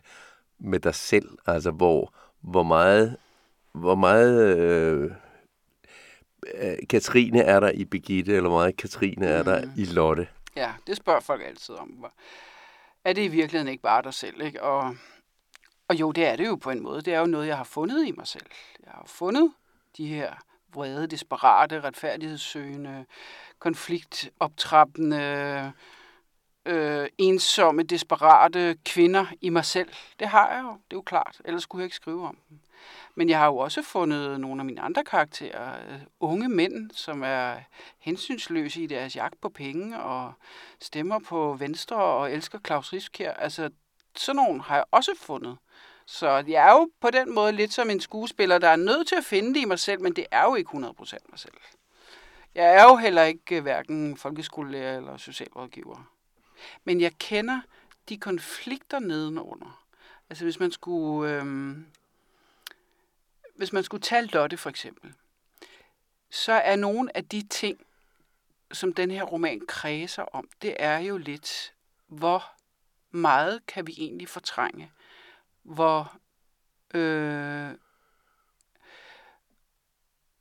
med 0.60 0.80
dig 0.80 0.96
selv, 0.96 1.38
altså 1.46 1.72
hvor, 1.72 2.14
hvor 2.40 2.64
meget, 2.64 3.18
hvor 3.72 3.96
meget 3.96 4.58
øh, 4.58 5.12
øh 6.54 6.78
Katrine 6.90 7.42
er 7.42 7.60
der 7.60 7.72
i 7.72 7.86
Begitte, 7.86 8.36
eller 8.36 8.50
hvor 8.50 8.60
meget 8.60 8.78
Katrine 8.78 9.26
er 9.26 9.44
der 9.44 9.66
mm. 9.66 9.72
i 9.78 9.86
Lotte? 9.86 10.28
Ja, 10.56 10.74
det 10.88 10.98
spørger 10.98 11.20
folk 11.20 11.42
altid 11.42 11.76
om. 11.76 12.06
Er 13.04 13.14
det 13.14 13.22
i 13.22 13.28
virkeligheden 13.28 13.68
ikke 13.68 13.84
bare 13.84 14.02
dig 14.02 14.14
selv? 14.14 14.42
Ikke? 14.42 14.64
Og, 14.64 14.96
og 15.88 16.00
jo, 16.00 16.12
det 16.12 16.26
er 16.26 16.36
det 16.36 16.48
jo 16.48 16.56
på 16.56 16.70
en 16.70 16.84
måde. 16.84 17.02
Det 17.02 17.14
er 17.14 17.20
jo 17.20 17.26
noget, 17.26 17.48
jeg 17.48 17.58
har 17.58 17.64
fundet 17.64 18.08
i 18.08 18.12
mig 18.12 18.28
selv. 18.28 18.46
Jeg 18.86 18.92
har 18.92 19.04
fundet 19.06 19.54
de 19.98 20.08
her 20.08 20.34
vrede, 20.74 21.08
desperate, 21.08 21.82
retfærdighedssøgende, 21.82 23.06
konfliktoptrappende, 23.60 25.74
øh, 26.66 27.08
ensomme, 27.18 27.84
desperate 27.84 28.78
kvinder 28.86 29.26
i 29.42 29.50
mig 29.50 29.66
selv. 29.66 29.90
Det 30.20 30.28
har 30.28 30.54
jeg 30.54 30.64
jo, 30.64 30.70
det 30.70 30.92
er 30.92 30.98
jo 30.98 31.02
klart. 31.02 31.42
Ellers 31.46 31.64
skulle 31.64 31.82
jeg 31.82 31.86
ikke 31.86 31.96
skrive 31.96 32.28
om 32.28 32.38
dem. 32.50 32.60
Men 33.16 33.30
jeg 33.30 33.40
har 33.40 33.46
jo 33.46 33.58
også 33.58 33.82
fundet 33.82 34.40
nogle 34.40 34.62
af 34.62 34.66
mine 34.66 34.82
andre 34.82 35.04
karakterer, 35.04 35.74
øh, 35.90 36.00
unge 36.20 36.50
mænd, 36.50 36.92
som 36.94 37.24
er 37.24 37.56
hensynsløse 38.00 38.82
i 38.82 38.88
deres 38.88 39.16
jagt 39.16 39.42
på 39.42 39.50
penge 39.50 40.00
og 40.00 40.34
stemmer 40.82 41.20
på 41.20 41.56
Venstre 41.60 41.96
og 41.96 42.32
elsker 42.32 42.60
Claus 42.66 42.94
Riskær. 42.94 43.34
Altså, 43.34 43.70
sådan 44.16 44.36
nogle 44.36 44.62
har 44.62 44.76
jeg 44.76 44.86
også 44.92 45.12
fundet. 45.18 45.58
Så 46.12 46.44
jeg 46.48 46.68
er 46.68 46.72
jo 46.72 46.92
på 47.00 47.10
den 47.10 47.34
måde 47.34 47.52
lidt 47.52 47.74
som 47.74 47.90
en 47.90 48.00
skuespiller, 48.00 48.58
der 48.58 48.70
er 48.70 48.76
nødt 48.76 49.08
til 49.08 49.16
at 49.16 49.26
finde 49.26 49.54
det 49.54 49.60
i 49.60 49.66
mig 49.66 49.80
selv, 49.80 50.02
men 50.02 50.16
det 50.16 50.26
er 50.32 50.44
jo 50.44 50.56
ikke 50.56 50.70
100% 50.70 50.78
mig 51.30 51.40
selv. 51.40 51.54
Jeg 52.56 52.76
er 52.76 52.84
jo 52.84 52.96
heller 52.96 53.24
ikke 53.24 53.56
øh, 53.56 53.62
hverken 53.62 54.18
folkeskolelærer 54.18 54.98
eller 54.98 55.18
socialrådgiver. 55.18 56.12
Men 56.84 57.02
jeg 57.02 57.12
kender 57.18 57.62
de 58.10 58.18
konflikter 58.18 59.00
nedenunder. 59.00 59.84
Altså 60.30 60.46
hvis 60.46 60.60
man 60.60 60.72
skulle, 60.72 61.34
øhm, 61.34 61.86
hvis 63.56 63.74
man 63.74 63.84
skulle 63.84 64.02
tage 64.02 64.26
Lotte 64.26 64.58
for 64.58 64.70
eksempel, 64.70 65.14
så 66.30 66.54
er 66.54 66.76
nogle 66.76 67.18
af 67.18 67.26
de 67.26 67.48
ting, 67.48 67.80
som 68.72 68.94
den 68.94 69.12
her 69.12 69.24
roman 69.24 69.62
kredser 69.68 70.24
om, 70.24 70.50
det 70.62 70.76
er 70.80 70.98
jo 70.98 71.18
lidt, 71.18 71.74
hvor 72.08 72.46
meget 73.12 73.66
kan 73.68 73.88
vi 73.88 73.94
egentlig 73.98 74.28
fortrænge? 74.28 74.92
Hvor 75.70 76.14
øh, 76.94 77.72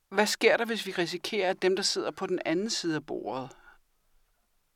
hvad 0.08 0.26
sker 0.26 0.56
der, 0.56 0.64
hvis 0.64 0.86
vi 0.86 0.92
risikerer, 0.92 1.50
at 1.50 1.62
dem, 1.62 1.76
der 1.76 1.82
sidder 1.82 2.10
på 2.10 2.26
den 2.26 2.38
anden 2.44 2.70
side 2.70 2.94
af 2.94 3.06
bordet, 3.06 3.50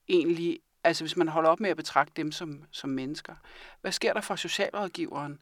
egentlig, 0.08 0.60
altså 0.84 1.04
hvis 1.04 1.16
man 1.16 1.28
holder 1.28 1.50
op 1.50 1.60
med 1.60 1.70
at 1.70 1.76
betragte 1.76 2.12
dem 2.16 2.32
som, 2.32 2.64
som 2.70 2.90
mennesker, 2.90 3.34
hvad 3.80 3.92
sker 3.92 4.12
der 4.12 4.20
for 4.20 4.36
socialrådgiveren, 4.36 5.40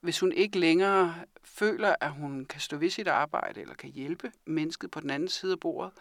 hvis 0.00 0.20
hun 0.20 0.32
ikke 0.32 0.58
længere 0.58 1.14
føler, 1.44 1.94
at 2.00 2.10
hun 2.10 2.44
kan 2.44 2.60
stå 2.60 2.76
ved 2.76 2.90
sit 2.90 3.08
arbejde, 3.08 3.60
eller 3.60 3.74
kan 3.74 3.90
hjælpe 3.90 4.32
mennesket 4.44 4.90
på 4.90 5.00
den 5.00 5.10
anden 5.10 5.28
side 5.28 5.52
af 5.52 5.60
bordet, 5.60 5.92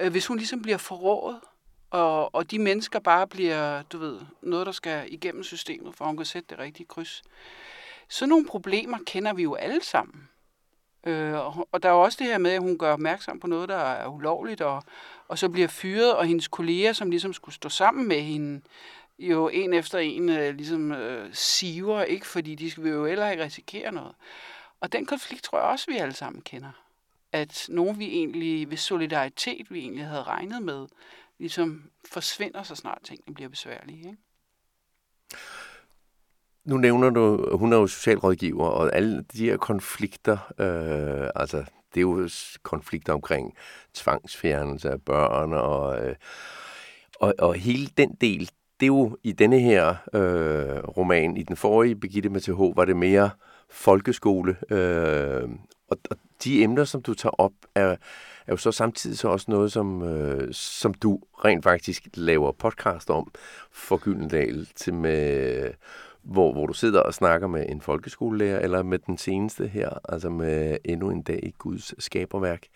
øh, 0.00 0.10
hvis 0.10 0.26
hun 0.26 0.36
ligesom 0.36 0.62
bliver 0.62 0.78
forrådet, 0.78 1.40
og, 1.90 2.34
og 2.34 2.50
de 2.50 2.58
mennesker 2.58 2.98
bare 2.98 3.26
bliver, 3.26 3.82
du 3.82 3.98
ved, 3.98 4.20
noget, 4.42 4.66
der 4.66 4.72
skal 4.72 5.12
igennem 5.12 5.42
systemet, 5.42 5.94
for 5.94 6.04
hun 6.04 6.16
kan 6.16 6.26
sætte 6.26 6.46
det 6.50 6.58
rigtige 6.58 6.86
kryds. 6.86 7.22
Så 8.08 8.26
nogle 8.26 8.46
problemer 8.46 8.98
kender 9.06 9.32
vi 9.32 9.42
jo 9.42 9.54
alle 9.54 9.84
sammen. 9.84 10.28
Øh, 11.06 11.34
og 11.72 11.82
der 11.82 11.88
er 11.88 11.92
jo 11.92 12.02
også 12.02 12.18
det 12.20 12.26
her 12.26 12.38
med, 12.38 12.50
at 12.50 12.60
hun 12.60 12.78
gør 12.78 12.92
opmærksom 12.92 13.40
på 13.40 13.46
noget, 13.46 13.68
der 13.68 13.76
er 13.76 14.06
ulovligt, 14.06 14.60
og, 14.60 14.82
og 15.28 15.38
så 15.38 15.48
bliver 15.48 15.68
fyret, 15.68 16.16
og 16.16 16.26
hendes 16.26 16.48
kolleger, 16.48 16.92
som 16.92 17.10
ligesom 17.10 17.32
skulle 17.32 17.54
stå 17.54 17.68
sammen 17.68 18.08
med 18.08 18.20
hende, 18.20 18.60
jo 19.18 19.48
en 19.48 19.74
efter 19.74 19.98
en 19.98 20.28
øh, 20.28 20.54
ligesom 20.54 20.92
øh, 20.92 21.34
siver, 21.34 22.02
ikke? 22.02 22.26
fordi 22.26 22.54
de 22.54 22.72
vil 22.76 22.92
jo 22.92 23.06
heller 23.06 23.30
ikke 23.30 23.44
risikere 23.44 23.92
noget. 23.92 24.14
Og 24.80 24.92
den 24.92 25.06
konflikt 25.06 25.42
tror 25.42 25.58
jeg 25.58 25.68
også, 25.68 25.86
vi 25.88 25.96
alle 25.96 26.14
sammen 26.14 26.42
kender. 26.42 26.72
At 27.32 27.66
nogen, 27.68 27.98
vi 27.98 28.06
egentlig, 28.06 28.66
hvis 28.66 28.80
solidaritet, 28.80 29.70
vi 29.70 29.78
egentlig 29.78 30.04
havde 30.04 30.22
regnet 30.22 30.62
med, 30.62 30.86
ligesom 31.38 31.90
forsvinder 32.12 32.62
så 32.62 32.74
snart 32.74 32.98
tingene 33.04 33.34
bliver 33.34 33.48
besværlige. 33.48 33.98
Ikke? 33.98 34.16
Nu 36.66 36.76
nævner 36.76 37.10
du, 37.10 37.56
hun 37.56 37.72
er 37.72 37.76
jo 37.76 37.86
socialrådgiver, 37.86 38.66
og 38.66 38.96
alle 38.96 39.24
de 39.32 39.44
her 39.44 39.56
konflikter, 39.56 40.52
øh, 40.58 41.30
altså 41.34 41.56
det 41.94 42.00
er 42.00 42.02
jo 42.02 42.28
konflikter 42.62 43.12
omkring 43.12 43.54
tvangsfjernelse 43.94 44.90
af 44.90 45.02
børn, 45.02 45.52
og, 45.52 46.06
øh, 46.06 46.14
og, 47.20 47.34
og 47.38 47.54
hele 47.54 47.88
den 47.96 48.16
del, 48.20 48.50
det 48.80 48.86
er 48.86 48.86
jo 48.86 49.16
i 49.22 49.32
denne 49.32 49.60
her 49.60 49.94
øh, 50.12 50.78
roman, 50.96 51.36
i 51.36 51.42
den 51.42 51.56
forrige, 51.56 51.96
Begitte 51.96 52.28
med 52.28 52.40
TH, 52.40 52.76
var 52.76 52.84
det 52.84 52.96
mere 52.96 53.30
folkeskole, 53.70 54.56
øh, 54.70 55.48
og, 55.88 55.98
og 56.10 56.16
de 56.44 56.62
emner, 56.62 56.84
som 56.84 57.02
du 57.02 57.14
tager 57.14 57.40
op, 57.40 57.52
er, 57.74 57.88
er 58.46 58.52
jo 58.52 58.56
så 58.56 58.72
samtidig 58.72 59.18
så 59.18 59.28
også 59.28 59.46
noget, 59.48 59.72
som, 59.72 60.02
øh, 60.02 60.54
som 60.54 60.94
du 60.94 61.20
rent 61.44 61.64
faktisk 61.64 62.08
laver 62.14 62.52
podcast 62.52 63.10
om 63.10 63.32
for 63.72 63.96
Gyldendal 63.96 64.68
til 64.74 64.94
med 64.94 65.70
hvor, 66.26 66.52
hvor 66.52 66.66
du 66.66 66.72
sidder 66.72 67.00
og 67.00 67.14
snakker 67.14 67.46
med 67.46 67.66
en 67.68 67.80
folkeskolelærer, 67.80 68.60
eller 68.60 68.82
med 68.82 68.98
den 68.98 69.18
seneste 69.18 69.68
her, 69.68 69.90
altså 70.08 70.28
med 70.28 70.78
endnu 70.84 71.10
en 71.10 71.22
dag 71.22 71.40
i 71.42 71.54
Guds 71.58 72.04
skaberværk, 72.04 72.66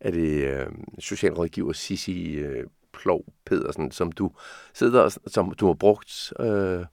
er 0.00 0.10
det 0.10 0.44
øh, 0.44 0.66
socialrådgiver 0.98 1.72
Sissi 1.72 2.32
øh, 2.32 2.66
Plov 2.92 3.24
Pedersen, 3.46 3.90
som 3.90 4.12
du 4.12 4.30
sidder 4.74 5.00
og, 5.00 5.12
som 5.26 5.50
du 5.50 5.66
har 5.66 5.74
brugt. 5.74 6.32
Øh, 6.40 6.84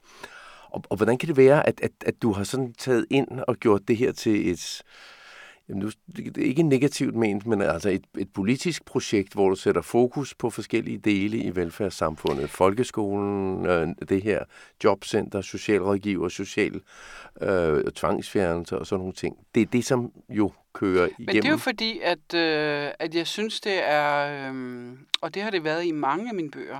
og, 0.69 0.83
og 0.89 0.97
hvordan 0.97 1.17
kan 1.17 1.29
det 1.29 1.37
være, 1.37 1.67
at, 1.67 1.81
at, 1.83 1.91
at 2.05 2.21
du 2.21 2.31
har 2.31 2.43
sådan 2.43 2.73
taget 2.73 3.05
ind 3.09 3.27
og 3.47 3.55
gjort 3.55 3.87
det 3.87 3.97
her 3.97 4.11
til 4.11 4.51
et, 4.51 4.83
Jamen, 5.69 5.83
nu, 5.83 5.91
det 6.15 6.37
er 6.37 6.45
ikke 6.45 6.63
negativt 6.63 7.15
ment, 7.15 7.45
men 7.45 7.61
altså 7.61 7.89
et, 7.89 8.03
et 8.17 8.33
politisk 8.33 8.85
projekt, 8.85 9.33
hvor 9.33 9.49
du 9.49 9.55
sætter 9.55 9.81
fokus 9.81 10.33
på 10.33 10.49
forskellige 10.49 10.97
dele 10.97 11.37
i 11.37 11.55
velfærdssamfundet. 11.55 12.49
Folkeskolen, 12.49 13.65
øh, 13.65 13.87
det 14.09 14.23
her 14.23 14.43
jobcenter, 14.83 15.41
socialrådgiver, 15.41 16.29
social 16.29 16.81
øh, 17.41 17.91
tvangsfjernelse 17.91 18.77
og 18.77 18.87
sådan 18.87 18.99
nogle 18.99 19.13
ting. 19.13 19.37
Det 19.55 19.61
er 19.61 19.65
det, 19.65 19.85
som 19.85 20.11
jo 20.29 20.51
kører 20.73 21.05
igennem. 21.05 21.25
Men 21.25 21.35
det 21.35 21.45
er 21.45 21.51
jo 21.51 21.57
fordi, 21.57 21.99
at, 22.03 22.33
øh, 22.33 22.91
at 22.99 23.15
jeg 23.15 23.27
synes, 23.27 23.61
det 23.61 23.89
er, 23.89 24.49
øh, 24.51 24.91
og 25.21 25.33
det 25.33 25.41
har 25.41 25.49
det 25.49 25.63
været 25.63 25.85
i 25.85 25.91
mange 25.91 26.29
af 26.29 26.35
mine 26.35 26.51
bøger, 26.51 26.79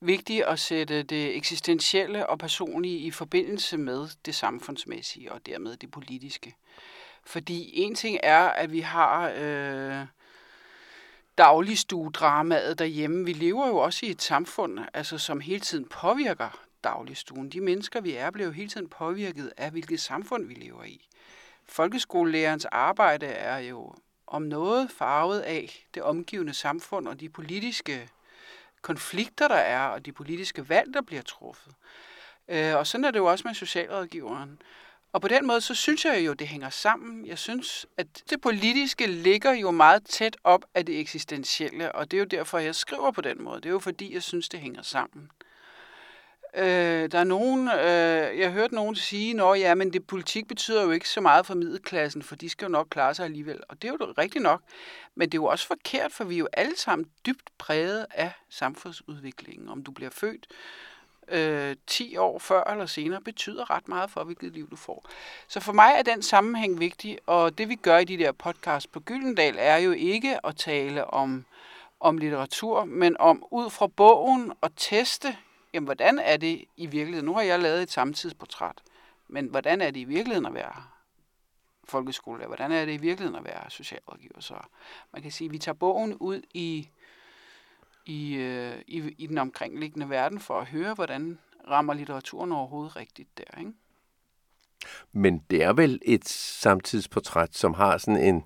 vigtigt 0.00 0.42
at 0.42 0.58
sætte 0.58 1.02
det 1.02 1.36
eksistentielle 1.36 2.26
og 2.26 2.38
personlige 2.38 2.98
i 2.98 3.10
forbindelse 3.10 3.78
med 3.78 4.08
det 4.26 4.34
samfundsmæssige 4.34 5.32
og 5.32 5.46
dermed 5.46 5.76
det 5.76 5.90
politiske. 5.90 6.54
Fordi 7.26 7.70
en 7.74 7.94
ting 7.94 8.18
er, 8.22 8.48
at 8.48 8.72
vi 8.72 8.80
har 8.80 9.32
øh, 9.36 10.06
dagligstuedramaet 11.38 12.78
derhjemme. 12.78 13.24
Vi 13.24 13.32
lever 13.32 13.66
jo 13.68 13.76
også 13.76 14.06
i 14.06 14.10
et 14.10 14.22
samfund, 14.22 14.78
altså, 14.94 15.18
som 15.18 15.40
hele 15.40 15.60
tiden 15.60 15.84
påvirker 15.84 16.64
dagligstuen. 16.84 17.48
De 17.48 17.60
mennesker, 17.60 18.00
vi 18.00 18.14
er, 18.14 18.30
bliver 18.30 18.46
jo 18.46 18.52
hele 18.52 18.68
tiden 18.68 18.88
påvirket 18.88 19.52
af, 19.56 19.70
hvilket 19.70 20.00
samfund 20.00 20.46
vi 20.46 20.54
lever 20.54 20.84
i. 20.84 21.08
Folkeskolelærerens 21.68 22.64
arbejde 22.64 23.26
er 23.26 23.58
jo 23.58 23.94
om 24.26 24.42
noget 24.42 24.90
farvet 24.90 25.40
af 25.40 25.86
det 25.94 26.02
omgivende 26.02 26.54
samfund 26.54 27.08
og 27.08 27.20
de 27.20 27.28
politiske 27.28 28.08
konflikter, 28.82 29.48
der 29.48 29.54
er, 29.54 29.86
og 29.86 30.06
de 30.06 30.12
politiske 30.12 30.68
valg, 30.68 30.94
der 30.94 31.02
bliver 31.02 31.22
truffet. 31.22 31.72
Øh, 32.48 32.76
og 32.76 32.86
sådan 32.86 33.04
er 33.04 33.10
det 33.10 33.18
jo 33.18 33.26
også 33.26 33.48
med 33.48 33.54
socialrådgiveren. 33.54 34.62
Og 35.14 35.20
på 35.20 35.28
den 35.28 35.46
måde, 35.46 35.60
så 35.60 35.74
synes 35.74 36.04
jeg 36.04 36.26
jo, 36.26 36.32
det 36.32 36.46
hænger 36.46 36.70
sammen. 36.70 37.26
Jeg 37.26 37.38
synes, 37.38 37.86
at 37.96 38.06
det 38.30 38.40
politiske 38.40 39.06
ligger 39.06 39.52
jo 39.52 39.70
meget 39.70 40.04
tæt 40.04 40.36
op 40.44 40.64
af 40.74 40.86
det 40.86 41.00
eksistentielle, 41.00 41.94
og 41.94 42.10
det 42.10 42.16
er 42.16 42.18
jo 42.18 42.24
derfor, 42.24 42.58
jeg 42.58 42.74
skriver 42.74 43.10
på 43.10 43.20
den 43.20 43.42
måde. 43.42 43.56
Det 43.56 43.66
er 43.66 43.70
jo 43.70 43.78
fordi, 43.78 44.14
jeg 44.14 44.22
synes, 44.22 44.48
det 44.48 44.60
hænger 44.60 44.82
sammen. 44.82 45.30
Øh, 46.56 47.10
der 47.12 47.18
er 47.18 47.24
nogen, 47.24 47.68
øh, 47.68 48.38
jeg 48.38 48.46
har 48.46 48.50
hørt 48.50 48.72
nogen 48.72 48.94
sige, 48.94 49.42
at 49.42 49.60
ja, 49.60 49.74
men 49.74 49.92
det 49.92 50.06
politik 50.06 50.48
betyder 50.48 50.82
jo 50.82 50.90
ikke 50.90 51.08
så 51.08 51.20
meget 51.20 51.46
for 51.46 51.54
middelklassen, 51.54 52.22
for 52.22 52.36
de 52.36 52.48
skal 52.48 52.66
jo 52.66 52.70
nok 52.70 52.86
klare 52.90 53.14
sig 53.14 53.24
alligevel. 53.24 53.60
Og 53.68 53.82
det 53.82 53.88
er 53.88 53.92
jo 53.92 54.14
rigtigt 54.18 54.42
nok. 54.42 54.62
Men 55.14 55.28
det 55.28 55.38
er 55.38 55.42
jo 55.42 55.46
også 55.46 55.66
forkert, 55.66 56.12
for 56.12 56.24
vi 56.24 56.34
er 56.34 56.38
jo 56.38 56.48
alle 56.52 56.76
sammen 56.76 57.06
dybt 57.26 57.50
præget 57.58 58.06
af 58.10 58.32
samfundsudviklingen. 58.50 59.68
Om 59.68 59.84
du 59.84 59.92
bliver 59.92 60.10
født 60.10 60.46
øh, 61.28 61.76
10 61.86 62.16
år 62.16 62.38
før 62.38 62.64
eller 62.64 62.86
senere 62.86 63.20
betyder 63.20 63.70
ret 63.70 63.88
meget 63.88 64.10
for, 64.10 64.24
hvilket 64.24 64.52
liv 64.52 64.70
du 64.70 64.76
får. 64.76 65.04
Så 65.48 65.60
for 65.60 65.72
mig 65.72 65.94
er 65.96 66.02
den 66.02 66.22
sammenhæng 66.22 66.80
vigtig, 66.80 67.18
og 67.26 67.58
det 67.58 67.68
vi 67.68 67.74
gør 67.74 67.98
i 67.98 68.04
de 68.04 68.18
der 68.18 68.32
podcasts 68.32 68.86
på 68.86 69.00
Gyldendal 69.00 69.54
er 69.58 69.76
jo 69.76 69.92
ikke 69.92 70.46
at 70.46 70.56
tale 70.56 71.04
om, 71.04 71.44
om 72.00 72.18
litteratur, 72.18 72.84
men 72.84 73.16
om 73.18 73.44
ud 73.50 73.70
fra 73.70 73.86
bogen 73.86 74.52
at 74.62 74.72
teste, 74.76 75.36
jamen, 75.72 75.84
hvordan 75.84 76.18
er 76.18 76.36
det 76.36 76.64
i 76.76 76.86
virkeligheden. 76.86 77.26
Nu 77.26 77.34
har 77.34 77.42
jeg 77.42 77.60
lavet 77.60 77.82
et 77.82 77.90
samtidsportræt, 77.90 78.82
men 79.28 79.46
hvordan 79.46 79.80
er 79.80 79.90
det 79.90 80.00
i 80.00 80.04
virkeligheden 80.04 80.46
at 80.46 80.54
være 80.54 80.82
folkeskolelærer? 81.84 82.48
Hvordan 82.48 82.72
er 82.72 82.84
det 82.84 82.92
i 82.92 82.96
virkeligheden 82.96 83.38
at 83.38 83.44
være 83.44 83.70
socialrådgiver? 83.70 84.40
Så 84.40 84.54
man 85.12 85.22
kan 85.22 85.30
sige, 85.30 85.46
at 85.46 85.52
vi 85.52 85.58
tager 85.58 85.74
bogen 85.74 86.14
ud 86.14 86.42
i 86.54 86.88
i, 88.06 88.34
øh, 88.34 88.74
i, 88.86 89.14
i 89.18 89.26
den 89.26 89.38
omkringliggende 89.38 90.10
verden 90.10 90.40
for 90.40 90.60
at 90.60 90.66
høre, 90.66 90.94
hvordan 90.94 91.38
rammer 91.70 91.94
litteraturen 91.94 92.52
overhovedet 92.52 92.96
rigtigt 92.96 93.38
der, 93.38 93.58
ikke? 93.58 93.72
Men 95.12 95.42
det 95.50 95.62
er 95.62 95.72
vel 95.72 96.00
et 96.02 96.28
samtidsportræt, 96.28 97.54
som 97.56 97.74
har 97.74 97.98
sådan 97.98 98.20
en, 98.20 98.44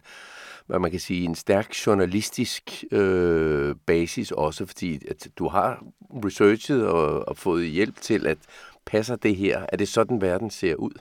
hvad 0.67 0.79
man 0.79 0.91
kan 0.91 1.01
sige, 1.01 1.25
en 1.25 1.35
stærk 1.35 1.87
journalistisk 1.87 2.85
øh, 2.91 3.75
basis 3.87 4.33
også, 4.33 4.67
fordi 4.67 5.09
at 5.09 5.29
du 5.39 5.49
har 5.49 5.85
researchet 6.25 6.87
og, 6.87 7.29
og 7.29 7.37
fået 7.37 7.69
hjælp 7.69 8.01
til, 8.01 8.27
at 8.27 8.39
passer 8.87 9.17
det 9.17 9.37
her? 9.37 9.67
Er 9.73 9.77
det 9.77 9.89
sådan, 9.89 10.21
verden 10.21 10.51
ser 10.51 10.75
ud? 10.75 10.93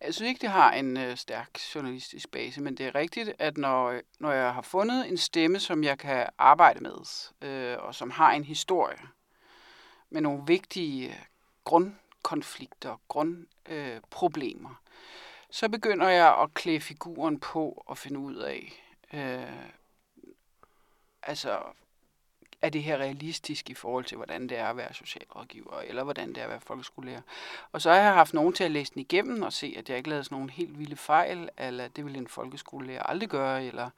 Jeg 0.00 0.14
synes 0.14 0.28
ikke, 0.28 0.40
det 0.40 0.50
har 0.50 0.72
en 0.72 0.96
øh, 0.96 1.16
stærk 1.16 1.58
journalistisk 1.74 2.30
base, 2.30 2.60
men 2.60 2.76
det 2.76 2.86
er 2.86 2.94
rigtigt, 2.94 3.32
at 3.38 3.56
når, 3.56 3.88
øh, 3.88 4.02
når 4.18 4.32
jeg 4.32 4.54
har 4.54 4.62
fundet 4.62 5.08
en 5.08 5.16
stemme, 5.16 5.60
som 5.60 5.84
jeg 5.84 5.98
kan 5.98 6.26
arbejde 6.38 6.80
med, 6.80 7.32
øh, 7.42 7.78
og 7.78 7.94
som 7.94 8.10
har 8.10 8.32
en 8.32 8.44
historie 8.44 8.98
med 10.10 10.20
nogle 10.20 10.42
vigtige 10.46 11.08
øh, 11.08 11.16
grundkonflikter, 11.64 12.96
grundproblemer, 13.08 14.70
øh, 14.70 14.76
så 15.50 15.68
begynder 15.68 16.08
jeg 16.08 16.38
at 16.42 16.54
klæde 16.54 16.80
figuren 16.80 17.40
på 17.40 17.82
og 17.86 17.98
finde 17.98 18.20
ud 18.20 18.36
af, 18.36 18.72
øh, 19.12 19.66
altså 21.22 21.62
er 22.62 22.68
det 22.68 22.82
her 22.82 22.96
realistisk 22.96 23.70
i 23.70 23.74
forhold 23.74 24.04
til, 24.04 24.16
hvordan 24.16 24.48
det 24.48 24.58
er 24.58 24.66
at 24.66 24.76
være 24.76 24.94
socialrådgiver, 24.94 25.80
eller 25.80 26.04
hvordan 26.04 26.28
det 26.28 26.38
er 26.38 26.44
at 26.44 26.50
være 26.50 26.60
folkeskolelærer. 26.60 27.20
Og 27.72 27.82
så 27.82 27.90
har 27.90 27.96
jeg 27.96 28.14
haft 28.14 28.34
nogen 28.34 28.52
til 28.52 28.64
at 28.64 28.70
læse 28.70 28.94
den 28.94 29.00
igennem 29.00 29.42
og 29.42 29.52
se, 29.52 29.74
at 29.78 29.88
jeg 29.88 29.96
ikke 29.96 30.08
lavede 30.08 30.24
sådan 30.24 30.36
nogle 30.36 30.50
helt 30.50 30.78
vilde 30.78 30.96
fejl, 30.96 31.48
eller 31.58 31.88
det 31.88 32.04
vil 32.04 32.16
en 32.16 32.28
folkeskolelærer 32.28 33.02
aldrig 33.02 33.28
gøre, 33.28 33.64
eller 33.64 33.90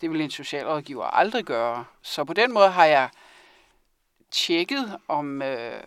det 0.00 0.10
vil 0.10 0.20
en 0.20 0.30
socialrådgiver 0.30 1.04
aldrig 1.04 1.44
gøre. 1.44 1.84
Så 2.02 2.24
på 2.24 2.32
den 2.32 2.54
måde 2.54 2.70
har 2.70 2.84
jeg 2.84 3.08
tjekket, 4.30 4.98
om, 5.08 5.42
øh, 5.42 5.80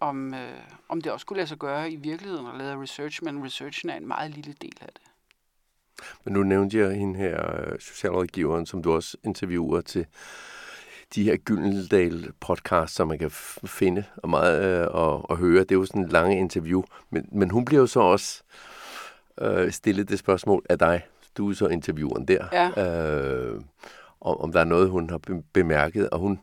om, 0.00 0.34
øh, 0.34 0.60
om 0.88 1.00
det 1.00 1.12
også 1.12 1.26
kunne 1.26 1.36
lade 1.36 1.48
sig 1.48 1.58
gøre 1.58 1.90
i 1.90 1.96
virkeligheden 1.96 2.46
og 2.46 2.58
lave 2.58 2.82
research, 2.82 3.24
men 3.24 3.44
researchen 3.44 3.90
er 3.90 3.96
en 3.96 4.06
meget 4.08 4.30
lille 4.30 4.52
del 4.52 4.78
af 4.80 4.88
det. 4.92 5.02
Men 6.24 6.34
nu 6.34 6.42
nævnte 6.42 6.78
jeg 6.78 6.90
hende 6.92 7.18
her, 7.18 7.60
øh, 7.60 7.80
socialrådgiveren, 7.80 8.66
som 8.66 8.82
du 8.82 8.92
også 8.92 9.16
interviewer 9.24 9.80
til 9.80 10.06
de 11.14 11.24
her 11.24 11.36
Gyldendal 11.36 12.32
podcast, 12.40 12.94
som 12.94 13.08
man 13.08 13.18
kan 13.18 13.30
finde 13.64 14.04
og 14.16 14.30
meget 14.30 14.82
øh, 14.82 14.86
og, 14.90 15.30
og 15.30 15.36
høre. 15.36 15.60
Det 15.60 15.70
er 15.70 15.74
jo 15.74 15.84
sådan 15.84 16.02
en 16.02 16.08
lange 16.08 16.38
interview. 16.38 16.82
Men, 17.10 17.28
men 17.32 17.50
hun 17.50 17.64
bliver 17.64 17.80
jo 17.80 17.86
så 17.86 18.00
også 18.00 18.42
øh, 19.40 19.72
stillet 19.72 20.08
det 20.08 20.18
spørgsmål 20.18 20.66
af 20.68 20.78
dig. 20.78 21.02
Du 21.36 21.50
er 21.50 21.54
så 21.54 21.66
intervieweren 21.66 22.28
der. 22.28 22.46
Ja. 22.52 22.86
Øh, 22.86 23.60
om, 24.20 24.40
om 24.40 24.52
der 24.52 24.60
er 24.60 24.64
noget, 24.64 24.90
hun 24.90 25.10
har 25.10 25.20
bemærket. 25.52 26.10
Og 26.10 26.18
hun, 26.18 26.40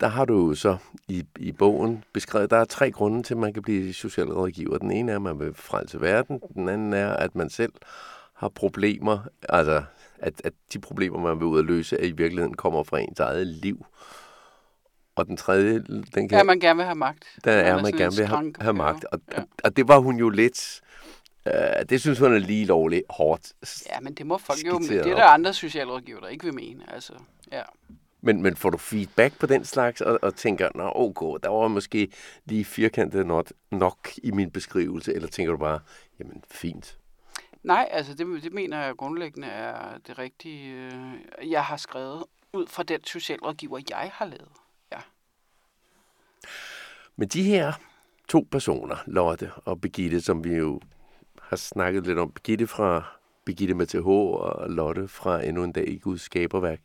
der 0.00 0.06
har 0.06 0.24
du 0.24 0.54
så 0.54 0.76
i, 1.08 1.26
i 1.38 1.52
bogen 1.52 2.04
beskrevet, 2.12 2.50
der 2.50 2.56
er 2.56 2.64
tre 2.64 2.90
grunde 2.90 3.22
til, 3.22 3.34
at 3.34 3.38
man 3.38 3.52
kan 3.52 3.62
blive 3.62 3.92
socialrådgiver. 3.92 4.78
Den 4.78 4.90
ene 4.90 5.12
er, 5.12 5.16
at 5.16 5.22
man 5.22 5.40
vil 5.40 5.54
frelse 5.54 6.00
verden. 6.00 6.40
Den 6.54 6.68
anden 6.68 6.92
er, 6.92 7.12
at 7.12 7.34
man 7.34 7.50
selv 7.50 7.72
har 8.34 8.48
problemer, 8.48 9.18
altså 9.48 9.82
at, 10.18 10.40
at 10.44 10.52
de 10.72 10.78
problemer, 10.78 11.18
man 11.18 11.38
vil 11.38 11.46
ud 11.46 11.58
at 11.58 11.64
løse, 11.64 11.98
at 11.98 12.06
i 12.06 12.12
virkeligheden 12.12 12.54
kommer 12.54 12.82
fra 12.82 12.98
ens 12.98 13.20
eget 13.20 13.46
liv. 13.46 13.86
Og 15.16 15.26
den 15.26 15.36
tredje, 15.36 15.84
den 16.14 16.28
kan... 16.28 16.38
Ja, 16.38 16.42
man 16.42 16.60
gerne 16.60 16.76
vil 16.76 16.84
have 16.84 16.94
magt. 16.94 17.24
Den 17.44 17.52
er, 17.52 17.76
at 17.76 17.82
man 17.82 17.92
gerne 17.92 18.16
vil 18.16 18.26
have, 18.26 18.54
have 18.60 18.74
magt. 18.74 19.04
Og, 19.04 19.20
ja. 19.32 19.42
og 19.64 19.76
det 19.76 19.88
var 19.88 19.98
hun 19.98 20.16
jo 20.16 20.28
lidt... 20.28 20.80
Uh, 21.46 21.52
det 21.88 22.00
synes 22.00 22.18
hun 22.18 22.34
er 22.34 22.38
lige 22.38 22.64
lovligt 22.64 23.02
hårdt 23.10 23.52
Ja, 23.86 24.00
men 24.00 24.14
det 24.14 24.26
må 24.26 24.38
folk 24.38 24.66
jo... 24.66 24.78
Det 24.78 24.96
er 24.96 25.02
der 25.14 25.24
andre 25.24 25.52
socialrådgiver, 25.52 26.20
der 26.20 26.28
ikke 26.28 26.44
vil 26.44 26.54
mene. 26.54 26.92
Altså, 26.94 27.12
ja. 27.52 27.62
Men, 28.20 28.42
men 28.42 28.56
får 28.56 28.70
du 28.70 28.78
feedback 28.78 29.38
på 29.38 29.46
den 29.46 29.64
slags, 29.64 30.00
og, 30.00 30.18
og 30.22 30.34
tænker, 30.34 30.68
nå 30.74 30.92
ok, 30.94 31.42
der 31.42 31.48
var 31.48 31.68
måske 31.68 32.08
lige 32.44 32.64
firkantet 32.64 33.26
nok, 33.26 33.52
nok 33.70 34.10
i 34.22 34.30
min 34.30 34.50
beskrivelse, 34.50 35.14
eller 35.14 35.28
tænker 35.28 35.52
du 35.52 35.58
bare, 35.58 35.80
jamen 36.18 36.42
fint, 36.50 36.98
Nej, 37.66 37.88
altså 37.90 38.14
det, 38.14 38.42
det 38.42 38.52
mener 38.52 38.82
jeg 38.82 38.96
grundlæggende 38.96 39.48
er 39.48 39.98
det 39.98 40.18
rigtige, 40.18 40.72
øh, 40.74 41.50
jeg 41.50 41.64
har 41.64 41.76
skrevet 41.76 42.24
ud 42.52 42.66
fra 42.66 42.82
den 42.82 43.04
socialrådgiver, 43.04 43.80
jeg 43.90 44.10
har 44.14 44.24
lavet. 44.24 44.52
Ja. 44.92 44.98
Men 47.16 47.28
de 47.28 47.42
her 47.42 47.72
to 48.28 48.48
personer, 48.50 48.96
Lotte 49.06 49.52
og 49.64 49.80
Begitte, 49.80 50.20
som 50.20 50.44
vi 50.44 50.54
jo 50.54 50.80
har 51.42 51.56
snakket 51.56 52.06
lidt 52.06 52.18
om, 52.18 52.30
Begitte 52.30 52.66
fra 52.66 53.04
Begitte 53.44 53.74
med 53.74 53.86
TH 53.86 54.06
og 54.06 54.70
Lotte 54.70 55.08
fra 55.08 55.44
Endnu 55.44 55.64
en 55.64 55.72
dag 55.72 55.88
i 55.88 55.98
Guds 55.98 56.20
skaberværk, 56.20 56.80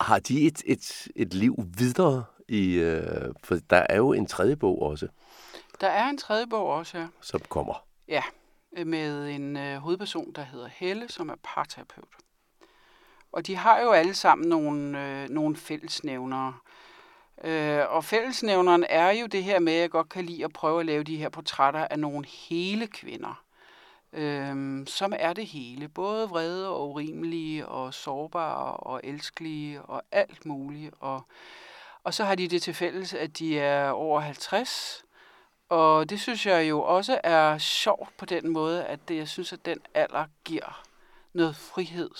har 0.00 0.18
de 0.18 0.46
et, 0.46 0.62
et, 0.66 1.08
et 1.16 1.34
liv 1.34 1.56
videre 1.78 2.24
i, 2.48 2.74
øh, 2.74 3.34
for 3.44 3.56
der 3.70 3.86
er 3.88 3.96
jo 3.96 4.12
en 4.12 4.26
tredje 4.26 4.56
bog 4.56 4.82
også. 4.82 5.08
Der 5.80 5.88
er 5.88 6.08
en 6.08 6.18
tredje 6.18 6.46
bog 6.46 6.66
også, 6.66 6.98
ja. 6.98 7.06
Som 7.20 7.40
kommer. 7.48 7.86
Ja, 8.08 8.22
med 8.86 9.28
en 9.28 9.56
øh, 9.56 9.76
hovedperson, 9.76 10.32
der 10.32 10.42
hedder 10.42 10.68
Helle, 10.68 11.08
som 11.08 11.28
er 11.28 11.36
parterapeut. 11.42 12.08
Og 13.32 13.46
de 13.46 13.56
har 13.56 13.80
jo 13.80 13.90
alle 13.90 14.14
sammen 14.14 14.48
nogle, 14.48 15.06
øh, 15.06 15.28
nogle 15.28 15.56
fællesnævnere. 15.56 16.54
Øh, 17.44 17.80
og 17.88 18.04
fællesnævneren 18.04 18.84
er 18.88 19.10
jo 19.10 19.26
det 19.26 19.44
her 19.44 19.60
med, 19.60 19.72
at 19.72 19.80
jeg 19.80 19.90
godt 19.90 20.08
kan 20.08 20.24
lide 20.24 20.44
at 20.44 20.52
prøve 20.52 20.80
at 20.80 20.86
lave 20.86 21.02
de 21.02 21.16
her 21.16 21.28
portrætter 21.28 21.88
af 21.90 21.98
nogle 21.98 22.26
hele 22.26 22.86
kvinder. 22.86 23.44
Øh, 24.12 24.86
som 24.86 25.12
er 25.18 25.32
det 25.32 25.46
hele. 25.46 25.88
Både 25.88 26.28
vrede 26.28 26.68
og 26.68 26.90
urimelige 26.90 27.66
og 27.66 27.94
sårbare 27.94 28.76
og 28.76 29.00
elskelige 29.04 29.82
og 29.82 30.02
alt 30.12 30.46
muligt. 30.46 30.94
Og, 31.00 31.22
og 32.04 32.14
så 32.14 32.24
har 32.24 32.34
de 32.34 32.48
det 32.48 32.62
til 32.62 32.74
fælles, 32.74 33.14
at 33.14 33.38
de 33.38 33.58
er 33.58 33.90
over 33.90 34.20
50 34.20 35.04
og 35.68 36.10
det 36.10 36.20
synes 36.20 36.46
jeg 36.46 36.68
jo 36.68 36.82
også 36.82 37.20
er 37.24 37.58
sjovt 37.58 38.16
på 38.16 38.26
den 38.26 38.48
måde, 38.48 38.84
at 38.84 39.08
det, 39.08 39.16
jeg 39.16 39.28
synes, 39.28 39.52
at 39.52 39.64
den 39.64 39.78
alder 39.94 40.24
giver 40.44 40.82
noget 41.32 41.56
frihed. 41.56 42.10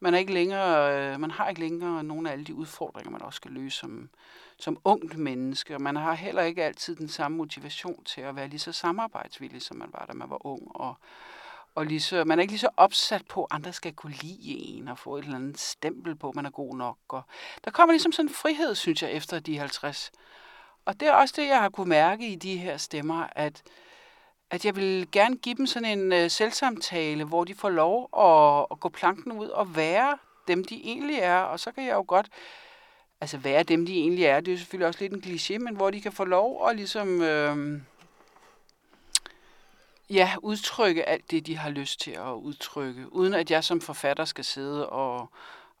Man, 0.00 0.14
er 0.14 0.18
ikke 0.18 0.32
længere, 0.32 0.98
øh, 1.12 1.20
man 1.20 1.30
har 1.30 1.48
ikke 1.48 1.60
længere 1.60 2.04
nogle 2.04 2.28
af 2.28 2.32
alle 2.32 2.44
de 2.44 2.54
udfordringer, 2.54 3.10
man 3.10 3.22
også 3.22 3.36
skal 3.36 3.50
løse 3.50 3.78
som, 3.78 4.08
som 4.58 4.78
ungt 4.84 5.18
menneske. 5.18 5.74
Og 5.74 5.82
man 5.82 5.96
har 5.96 6.14
heller 6.14 6.42
ikke 6.42 6.64
altid 6.64 6.96
den 6.96 7.08
samme 7.08 7.36
motivation 7.36 8.04
til 8.04 8.20
at 8.20 8.36
være 8.36 8.48
lige 8.48 8.60
så 8.60 8.72
samarbejdsvillig, 8.72 9.62
som 9.62 9.76
man 9.76 9.88
var, 9.92 10.06
da 10.06 10.12
man 10.12 10.30
var 10.30 10.46
ung. 10.46 10.76
Og, 10.76 10.94
og 11.74 11.86
lige 11.86 12.00
så, 12.00 12.24
man 12.24 12.38
er 12.38 12.42
ikke 12.42 12.52
lige 12.52 12.60
så 12.60 12.68
opsat 12.76 13.26
på, 13.26 13.44
at 13.44 13.54
andre 13.54 13.72
skal 13.72 13.92
kunne 13.92 14.14
lide 14.22 14.58
en 14.58 14.88
og 14.88 14.98
få 14.98 15.16
et 15.16 15.24
eller 15.24 15.36
andet 15.36 15.60
stempel 15.60 16.16
på, 16.16 16.28
at 16.28 16.34
man 16.34 16.46
er 16.46 16.50
god 16.50 16.76
nok. 16.76 16.98
Og 17.08 17.22
der 17.64 17.70
kommer 17.70 17.92
ligesom 17.92 18.12
sådan 18.12 18.28
en 18.28 18.34
frihed, 18.34 18.74
synes 18.74 19.02
jeg, 19.02 19.12
efter 19.12 19.40
de 19.40 19.58
50 19.58 20.12
og 20.84 21.00
det 21.00 21.08
er 21.08 21.12
også 21.12 21.34
det, 21.36 21.48
jeg 21.48 21.60
har 21.60 21.68
kunne 21.68 21.88
mærke 21.88 22.28
i 22.28 22.34
de 22.34 22.56
her 22.56 22.76
stemmer, 22.76 23.26
at, 23.32 23.62
at 24.50 24.64
jeg 24.64 24.76
vil 24.76 25.08
gerne 25.12 25.36
give 25.36 25.54
dem 25.54 25.66
sådan 25.66 25.98
en 25.98 26.24
uh, 26.24 26.30
selvsamtale, 26.30 27.24
hvor 27.24 27.44
de 27.44 27.54
får 27.54 27.70
lov 27.70 28.08
at, 28.18 28.66
at 28.70 28.80
gå 28.80 28.88
planken 28.88 29.32
ud 29.32 29.48
og 29.48 29.76
være 29.76 30.18
dem, 30.48 30.64
de 30.64 30.80
egentlig 30.84 31.16
er. 31.16 31.38
Og 31.38 31.60
så 31.60 31.72
kan 31.72 31.84
jeg 31.84 31.94
jo 31.94 32.04
godt 32.08 32.28
altså 33.20 33.38
være 33.38 33.62
dem, 33.62 33.86
de 33.86 33.98
egentlig 33.98 34.24
er. 34.24 34.40
Det 34.40 34.48
er 34.48 34.52
jo 34.52 34.58
selvfølgelig 34.58 34.86
også 34.86 35.00
lidt 35.00 35.12
en 35.12 35.22
kliché, 35.24 35.58
men 35.58 35.76
hvor 35.76 35.90
de 35.90 36.00
kan 36.00 36.12
få 36.12 36.24
lov 36.24 36.68
at 36.68 36.76
ligesom... 36.76 37.22
Øh, 37.22 37.80
ja, 40.10 40.34
udtrykke 40.42 41.08
alt 41.08 41.30
det, 41.30 41.46
de 41.46 41.56
har 41.56 41.70
lyst 41.70 42.00
til 42.00 42.10
at 42.10 42.32
udtrykke, 42.32 43.12
uden 43.12 43.34
at 43.34 43.50
jeg 43.50 43.64
som 43.64 43.80
forfatter 43.80 44.24
skal 44.24 44.44
sidde 44.44 44.88
og, 44.88 45.30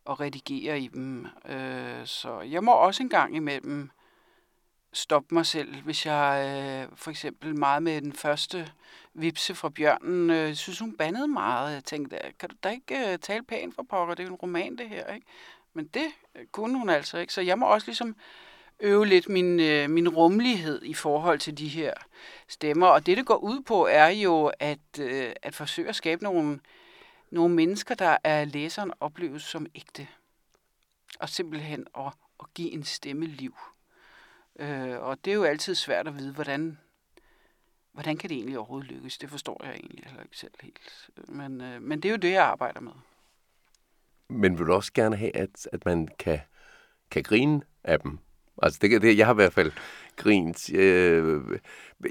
og 0.04 0.20
redigere 0.20 0.80
i 0.80 0.88
dem. 0.88 1.26
Øh, 1.48 2.06
så 2.06 2.40
jeg 2.40 2.64
må 2.64 2.72
også 2.72 3.02
en 3.02 3.08
gang 3.08 3.36
imellem 3.36 3.90
stoppe 4.92 5.34
mig 5.34 5.46
selv, 5.46 5.82
hvis 5.82 6.06
jeg 6.06 6.86
øh, 6.90 6.96
for 6.96 7.10
eksempel 7.10 7.58
meget 7.58 7.82
med 7.82 8.02
den 8.02 8.12
første 8.12 8.72
vipse 9.14 9.54
fra 9.54 9.68
bjørnen, 9.68 10.30
øh, 10.30 10.54
synes 10.54 10.78
hun 10.78 10.96
bandede 10.96 11.28
meget. 11.28 11.74
Jeg 11.74 11.84
tænkte, 11.84 12.18
kan 12.38 12.48
du 12.48 12.56
da 12.62 12.70
ikke 12.70 13.12
øh, 13.12 13.18
tale 13.18 13.42
pænt 13.42 13.74
for 13.74 13.82
pokker? 13.82 14.14
Det 14.14 14.22
er 14.22 14.26
jo 14.26 14.34
en 14.34 14.40
roman, 14.42 14.78
det 14.78 14.88
her, 14.88 15.14
ikke? 15.14 15.26
Men 15.74 15.86
det 15.86 16.06
øh, 16.34 16.46
kunne 16.46 16.78
hun 16.78 16.88
altså 16.88 17.18
ikke. 17.18 17.32
Så 17.32 17.40
jeg 17.40 17.58
må 17.58 17.66
også 17.66 17.86
ligesom 17.86 18.16
øve 18.80 19.06
lidt 19.06 19.28
min, 19.28 19.60
øh, 19.60 19.90
min 19.90 20.08
rummelighed 20.08 20.82
i 20.82 20.94
forhold 20.94 21.38
til 21.38 21.58
de 21.58 21.68
her 21.68 21.94
stemmer. 22.48 22.86
Og 22.86 23.06
det, 23.06 23.16
det 23.16 23.26
går 23.26 23.36
ud 23.36 23.60
på, 23.60 23.86
er 23.86 24.08
jo 24.08 24.52
at, 24.58 24.98
øh, 25.00 25.32
at 25.42 25.54
forsøge 25.54 25.88
at 25.88 25.96
skabe 25.96 26.24
nogle, 26.24 26.60
nogle 27.30 27.54
mennesker, 27.54 27.94
der 27.94 28.16
er 28.24 28.44
læseren 28.44 28.92
opleves 29.00 29.42
som 29.42 29.66
ægte. 29.74 30.08
Og 31.20 31.28
simpelthen 31.28 31.86
at, 31.98 32.12
at 32.40 32.46
give 32.54 32.70
en 32.70 32.84
stemme 32.84 33.26
liv. 33.26 33.54
Øh, 34.58 35.00
og 35.00 35.18
det 35.24 35.30
er 35.30 35.34
jo 35.34 35.44
altid 35.44 35.74
svært 35.74 36.08
at 36.08 36.18
vide, 36.18 36.32
hvordan, 36.32 36.78
hvordan 37.92 38.16
kan 38.16 38.30
det 38.30 38.36
egentlig 38.36 38.58
overhovedet 38.58 38.90
lykkes. 38.90 39.18
Det 39.18 39.30
forstår 39.30 39.60
jeg 39.64 39.74
egentlig 39.74 40.04
heller 40.06 40.22
ikke 40.22 40.36
selv 40.36 40.52
helt. 40.60 41.10
Men, 41.28 41.60
øh, 41.60 41.82
men 41.82 42.00
det 42.00 42.08
er 42.08 42.12
jo 42.12 42.16
det, 42.16 42.32
jeg 42.32 42.44
arbejder 42.44 42.80
med. 42.80 42.92
Men 44.28 44.58
vil 44.58 44.66
du 44.66 44.72
også 44.72 44.92
gerne 44.92 45.16
have, 45.16 45.36
at, 45.36 45.68
at 45.72 45.84
man 45.84 46.08
kan, 46.18 46.40
kan 47.10 47.22
grine 47.22 47.62
af 47.84 48.00
dem? 48.00 48.18
Altså, 48.62 48.78
det, 48.82 49.02
det, 49.02 49.18
jeg 49.18 49.26
har 49.26 49.34
i 49.34 49.42
hvert 49.42 49.52
fald 49.52 49.72
grint. 50.16 50.74
Øh, 50.74 51.42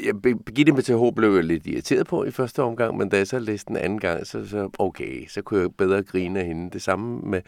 jeg, 0.04 0.22
Birgitte 0.22 0.72
med 0.72 0.84
TH 0.84 1.16
blev 1.16 1.36
jeg 1.36 1.44
lidt 1.44 1.68
irriteret 1.68 2.08
på 2.08 2.24
i 2.24 2.32
første 2.32 2.64
omgang, 2.64 2.98
men 2.98 3.10
da 3.10 3.18
jeg 3.18 3.28
så 3.28 3.40
læste 3.40 3.68
den 3.68 3.78
anden 3.78 4.00
gang, 4.00 4.28
så, 4.28 4.48
så 4.48 4.70
okay, 4.80 5.28
så 5.28 5.42
kunne 5.42 5.62
jeg 5.62 5.76
bedre 5.76 6.04
grine 6.04 6.40
af 6.40 6.46
hende. 6.46 6.72
Det 6.72 6.82
samme 6.82 7.20
med, 7.20 7.42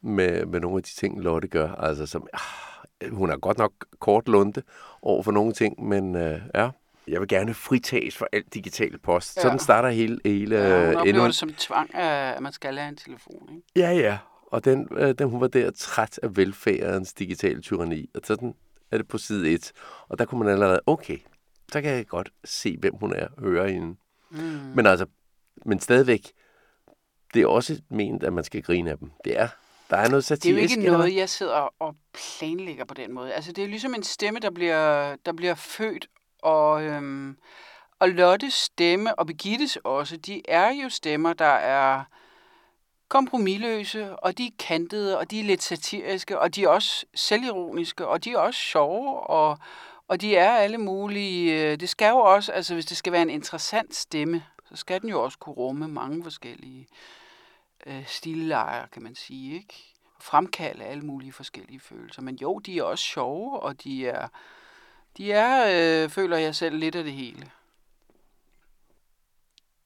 med, 0.00 0.46
med 0.46 0.60
nogle 0.60 0.76
af 0.76 0.82
de 0.82 0.90
ting, 0.90 1.20
Lotte 1.20 1.48
gør. 1.48 1.72
Altså, 1.72 2.06
som, 2.06 2.26
ah, 2.32 2.71
hun 3.10 3.30
er 3.30 3.36
godt 3.36 3.58
nok 3.58 3.72
kort 3.98 4.28
lunde 4.28 4.62
over 5.02 5.22
for 5.22 5.32
nogle 5.32 5.52
ting, 5.52 5.84
men 5.84 6.16
øh, 6.16 6.40
ja, 6.54 6.70
jeg 7.08 7.20
vil 7.20 7.28
gerne 7.28 7.54
fritages 7.54 8.16
for 8.16 8.28
alt 8.32 8.54
digital 8.54 8.98
post. 8.98 9.36
Ja. 9.36 9.42
Sådan 9.42 9.58
starter 9.58 9.88
hele... 9.88 10.18
hele 10.24 10.56
ja, 10.56 10.86
hun 10.86 10.96
oplever 10.96 11.24
det 11.24 11.34
som 11.34 11.52
tvang, 11.52 11.94
at 11.94 12.42
man 12.42 12.52
skal 12.52 12.78
have 12.78 12.88
en 12.88 12.96
telefon, 12.96 13.48
ikke? 13.50 13.62
Ja, 13.76 13.90
ja. 13.90 14.18
Og 14.46 14.64
den, 14.64 14.88
øh, 14.90 15.14
den, 15.14 15.28
hun 15.28 15.40
var 15.40 15.46
der 15.46 15.70
træt 15.70 16.20
af 16.22 16.36
velfærdens 16.36 17.12
digitale 17.12 17.60
tyranni. 17.60 18.10
Og 18.14 18.20
sådan 18.24 18.54
er 18.90 18.96
det 18.96 19.08
på 19.08 19.18
side 19.18 19.50
1. 19.50 19.72
Og 20.08 20.18
der 20.18 20.24
kunne 20.24 20.38
man 20.38 20.48
allerede, 20.48 20.80
okay, 20.86 21.18
så 21.72 21.82
kan 21.82 21.90
jeg 21.90 22.06
godt 22.06 22.30
se, 22.44 22.76
hvem 22.80 22.94
hun 22.94 23.12
er, 23.12 23.28
høre 23.38 23.72
hende. 23.72 23.96
Mm. 24.30 24.38
Men 24.74 24.86
altså, 24.86 25.06
men 25.66 25.80
stadigvæk, 25.80 26.32
det 27.34 27.42
er 27.42 27.46
også 27.46 27.80
ment, 27.90 28.24
at 28.24 28.32
man 28.32 28.44
skal 28.44 28.62
grine 28.62 28.90
af 28.90 28.98
dem. 28.98 29.10
Det 29.24 29.38
er 29.38 29.48
der 29.92 29.98
er 29.98 30.08
noget 30.08 30.24
satirisk. 30.24 30.76
Det 30.76 30.78
er 30.78 30.82
jo 30.82 30.92
ikke 30.92 30.98
noget, 30.98 31.16
jeg 31.16 31.28
sidder 31.28 31.68
og 31.78 31.96
planlægger 32.12 32.84
på 32.84 32.94
den 32.94 33.12
måde. 33.12 33.32
Altså, 33.32 33.52
det 33.52 33.64
er 33.64 33.68
ligesom 33.68 33.94
en 33.94 34.02
stemme, 34.02 34.38
der 34.38 34.50
bliver, 34.50 35.16
der 35.26 35.32
bliver 35.32 35.54
født, 35.54 36.08
og, 36.42 36.82
øhm, 36.82 37.36
og 37.98 38.08
Lottes 38.08 38.54
stemme, 38.54 39.14
og 39.14 39.26
Begittes 39.26 39.78
også, 39.84 40.16
de 40.16 40.42
er 40.48 40.70
jo 40.82 40.88
stemmer, 40.88 41.32
der 41.32 41.44
er 41.44 42.04
kompromilløse, 43.08 44.16
og 44.16 44.38
de 44.38 44.46
er 44.46 44.50
kantede, 44.58 45.18
og 45.18 45.30
de 45.30 45.40
er 45.40 45.44
lidt 45.44 45.62
satiriske, 45.62 46.38
og 46.38 46.54
de 46.54 46.64
er 46.64 46.68
også 46.68 47.06
selvironiske, 47.14 48.06
og 48.06 48.24
de 48.24 48.32
er 48.32 48.38
også 48.38 48.60
sjove, 48.60 49.20
og, 49.20 49.58
og 50.08 50.20
de 50.20 50.36
er 50.36 50.52
alle 50.52 50.78
mulige. 50.78 51.76
Det 51.76 51.88
skal 51.88 52.08
jo 52.08 52.18
også, 52.18 52.52
altså 52.52 52.74
hvis 52.74 52.86
det 52.86 52.96
skal 52.96 53.12
være 53.12 53.22
en 53.22 53.30
interessant 53.30 53.94
stemme, 53.94 54.44
så 54.68 54.76
skal 54.76 55.00
den 55.00 55.08
jo 55.08 55.22
også 55.22 55.38
kunne 55.38 55.54
rumme 55.54 55.88
mange 55.88 56.22
forskellige 56.22 56.80
øh, 56.80 57.21
stillejer, 58.06 58.86
kan 58.86 59.02
man 59.02 59.14
sige, 59.14 59.54
ikke? 59.54 59.94
Fremkalde 60.20 60.84
alle 60.84 61.02
mulige 61.02 61.32
forskellige 61.32 61.80
følelser. 61.80 62.22
Men 62.22 62.36
jo, 62.36 62.58
de 62.58 62.78
er 62.78 62.82
også 62.82 63.04
sjove, 63.04 63.60
og 63.60 63.84
de 63.84 64.08
er, 64.08 64.28
de 65.16 65.32
er, 65.32 65.64
øh, 66.04 66.10
føler 66.10 66.36
jeg 66.36 66.54
selv, 66.54 66.76
lidt 66.76 66.94
af 66.94 67.04
det 67.04 67.12
hele. 67.12 67.50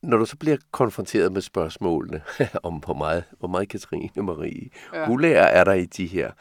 Når 0.02 0.16
du 0.16 0.24
så 0.24 0.36
bliver 0.36 0.56
konfronteret 0.70 1.32
med 1.32 1.40
spørgsmålene 1.40 2.22
om, 2.62 2.74
hvor 2.74 2.94
meget, 2.94 3.24
hvor 3.38 3.48
meget 3.48 3.68
Katrine 3.68 4.22
Marie 4.22 4.70
ja. 4.92 5.06
Gulær 5.06 5.42
er 5.42 5.64
der 5.64 5.72
i 5.72 5.86
de 5.86 6.06
her, 6.06 6.32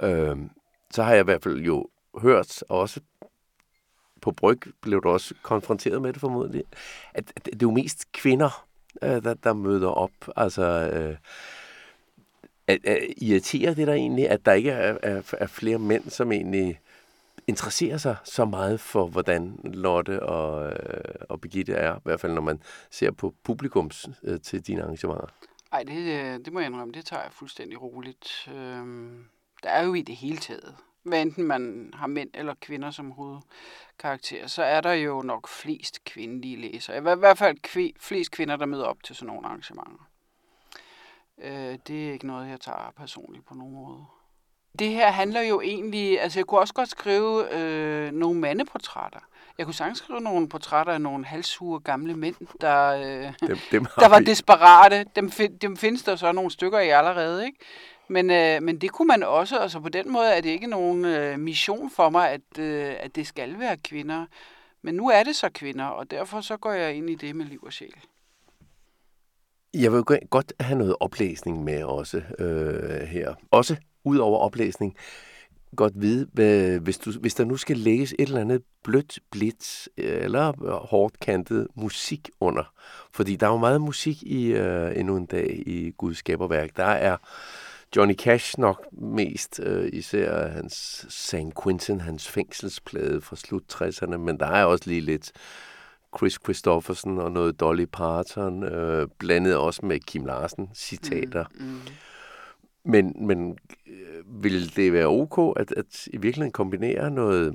øh, 0.00 0.36
så 0.90 1.02
har 1.02 1.12
jeg 1.12 1.20
i 1.20 1.24
hvert 1.24 1.42
fald 1.42 1.60
jo 1.60 1.88
hørt, 2.18 2.62
også 2.68 3.00
på 4.22 4.32
Bryg 4.32 4.60
blev 4.80 5.02
du 5.02 5.08
også 5.08 5.34
konfronteret 5.42 6.02
med 6.02 6.12
det 6.12 6.20
formodentlig, 6.20 6.64
at 7.14 7.32
det 7.44 7.54
er 7.54 7.58
jo 7.62 7.70
mest 7.70 8.12
kvinder, 8.12 8.66
øh, 9.02 9.22
der, 9.22 9.34
der 9.34 9.52
møder 9.52 9.88
op. 9.88 10.10
Altså, 10.36 10.62
øh, 10.92 11.16
at, 12.66 12.84
at 12.84 12.98
irriterer 13.16 13.74
det 13.74 13.86
der 13.86 13.94
egentlig, 13.94 14.30
at 14.30 14.46
der 14.46 14.52
ikke 14.52 14.70
er, 14.70 14.98
er, 15.02 15.22
er 15.38 15.46
flere 15.46 15.78
mænd, 15.78 16.10
som 16.10 16.32
egentlig 16.32 16.80
interesserer 17.46 17.96
sig 17.96 18.16
så 18.24 18.44
meget 18.44 18.80
for, 18.80 19.06
hvordan 19.06 19.60
Lotte 19.64 20.22
og, 20.22 20.72
øh, 20.72 21.14
og 21.28 21.40
Birgitte 21.40 21.72
er, 21.72 21.96
i 21.96 22.00
hvert 22.04 22.20
fald 22.20 22.32
når 22.32 22.42
man 22.42 22.62
ser 22.90 23.10
på 23.10 23.34
publikums 23.42 24.08
øh, 24.22 24.40
til 24.40 24.66
dine 24.66 24.82
arrangementer? 24.82 25.26
Nej, 25.72 25.82
det, 25.82 25.96
øh, 25.96 26.44
det 26.44 26.52
må 26.52 26.60
jeg 26.60 26.66
indrømme, 26.66 26.94
det 26.94 27.04
tager 27.04 27.22
jeg 27.22 27.32
fuldstændig 27.32 27.82
roligt. 27.82 28.48
Øhm, 28.54 29.24
der 29.62 29.70
er 29.70 29.84
jo 29.84 29.94
i 29.94 30.02
det 30.02 30.16
hele 30.16 30.36
taget, 30.36 30.74
hvad 31.02 31.22
enten 31.22 31.44
man 31.44 31.90
har 31.94 32.06
mænd 32.06 32.30
eller 32.34 32.54
kvinder 32.60 32.90
som 32.90 33.10
hovedkarakter, 33.10 34.46
så 34.46 34.62
er 34.62 34.80
der 34.80 34.92
jo 34.92 35.22
nok 35.22 35.48
flest 35.48 36.04
kvindelige 36.04 36.56
læsere. 36.56 36.96
I 36.96 37.00
hvert 37.00 37.38
fald 37.38 37.56
kv- 37.66 37.96
flest 38.00 38.30
kvinder, 38.30 38.56
der 38.56 38.66
møder 38.66 38.84
op 38.84 39.02
til 39.02 39.16
sådan 39.16 39.26
nogle 39.26 39.46
arrangementer. 39.46 40.08
Øh, 41.42 41.78
det 41.86 42.08
er 42.08 42.12
ikke 42.12 42.26
noget, 42.26 42.50
jeg 42.50 42.60
tager 42.60 42.92
personligt 42.96 43.46
på 43.46 43.54
nogen 43.54 43.74
måde. 43.74 44.04
Det 44.78 44.90
her 44.90 45.10
handler 45.10 45.40
jo 45.40 45.60
egentlig, 45.60 46.20
altså 46.20 46.38
jeg 46.38 46.46
kunne 46.46 46.60
også 46.60 46.74
godt 46.74 46.88
skrive 46.88 47.54
øh, 47.54 48.12
nogle 48.12 48.40
mandeportrætter. 48.40 49.20
Jeg 49.58 49.66
kunne 49.66 49.74
sagtens 49.74 49.98
skrive 49.98 50.20
nogle 50.20 50.48
portrætter 50.48 50.92
af 50.92 51.00
nogle 51.00 51.24
halshue 51.24 51.80
gamle 51.80 52.14
mænd, 52.16 52.36
der, 52.60 52.88
øh, 52.88 53.32
dem, 53.48 53.58
dem 53.70 53.86
der 53.96 54.08
var 54.08 54.18
vi. 54.18 54.24
desperate. 54.24 55.04
Dem, 55.16 55.30
dem 55.62 55.76
findes 55.76 56.02
der 56.02 56.16
så 56.16 56.32
nogle 56.32 56.50
stykker 56.50 56.78
i 56.78 56.88
allerede, 56.88 57.46
ikke? 57.46 57.58
Men, 58.12 58.30
øh, 58.30 58.62
men 58.62 58.78
det 58.78 58.92
kunne 58.92 59.08
man 59.08 59.22
også, 59.22 59.58
altså 59.58 59.80
på 59.80 59.88
den 59.88 60.12
måde 60.12 60.28
er 60.28 60.40
det 60.40 60.50
ikke 60.50 60.66
nogen 60.66 61.04
øh, 61.04 61.38
mission 61.38 61.90
for 61.90 62.10
mig, 62.10 62.30
at, 62.30 62.58
øh, 62.58 62.94
at 63.00 63.16
det 63.16 63.26
skal 63.26 63.58
være 63.58 63.76
kvinder. 63.76 64.26
Men 64.82 64.94
nu 64.94 65.08
er 65.08 65.22
det 65.22 65.36
så 65.36 65.48
kvinder, 65.54 65.84
og 65.84 66.10
derfor 66.10 66.40
så 66.40 66.56
går 66.56 66.72
jeg 66.72 66.94
ind 66.94 67.10
i 67.10 67.14
det 67.14 67.36
med 67.36 67.46
liv 67.46 67.62
og 67.62 67.72
sjæl. 67.72 67.94
Jeg 69.74 69.92
vil 69.92 70.02
godt 70.30 70.52
have 70.60 70.78
noget 70.78 70.96
oplæsning 71.00 71.64
med 71.64 71.82
også 71.82 72.22
øh, 72.38 73.00
her. 73.00 73.34
Også 73.50 73.76
ud 74.04 74.18
over 74.18 74.38
oplæsning, 74.38 74.96
godt 75.76 76.00
vide, 76.00 76.28
hvad, 76.32 76.78
hvis, 76.78 76.98
du, 76.98 77.12
hvis 77.20 77.34
der 77.34 77.44
nu 77.44 77.56
skal 77.56 77.76
lægges 77.76 78.14
et 78.18 78.28
eller 78.28 78.40
andet 78.40 78.62
blødt, 78.84 79.18
blidt 79.30 79.88
øh, 79.98 80.24
eller 80.24 80.52
hårdt 80.86 81.20
kantet 81.20 81.66
musik 81.74 82.30
under. 82.40 82.72
Fordi 83.12 83.36
der 83.36 83.46
er 83.46 83.50
jo 83.50 83.58
meget 83.58 83.80
musik 83.80 84.22
i 84.22 84.46
øh, 84.46 84.98
endnu 84.98 85.16
en 85.16 85.26
dag 85.26 85.62
i 85.66 85.90
Guds 85.90 86.16
skaberværk. 86.16 86.76
Der 86.76 86.84
er 86.84 87.16
Johnny 87.96 88.14
Cash 88.14 88.58
nok 88.58 88.86
mest, 88.92 89.60
øh, 89.62 89.90
især 89.92 90.48
hans 90.48 91.06
St. 91.08 91.62
Quentin, 91.62 92.00
hans 92.00 92.28
fængselsplade 92.28 93.20
fra 93.20 93.36
slut 93.36 93.62
60'erne, 93.74 94.16
men 94.16 94.40
der 94.40 94.46
er 94.46 94.64
også 94.64 94.84
lige 94.86 95.00
lidt 95.00 95.32
Chris 96.16 96.38
Christofferson 96.44 97.18
og 97.18 97.32
noget 97.32 97.60
Dolly 97.60 97.84
Parton, 97.92 98.64
øh, 98.64 99.08
blandet 99.18 99.56
også 99.56 99.86
med 99.86 100.00
Kim 100.00 100.24
Larsen 100.24 100.70
citater. 100.74 101.44
Mm, 101.54 101.66
mm. 101.66 101.80
Men, 102.84 103.26
men 103.26 103.58
øh, 103.86 104.42
vil 104.44 104.76
det 104.76 104.92
være 104.92 105.06
ok 105.06 105.60
at, 105.60 105.72
at 105.72 106.06
i 106.06 106.16
virkeligheden 106.16 106.52
kombinere 106.52 107.10
noget 107.10 107.54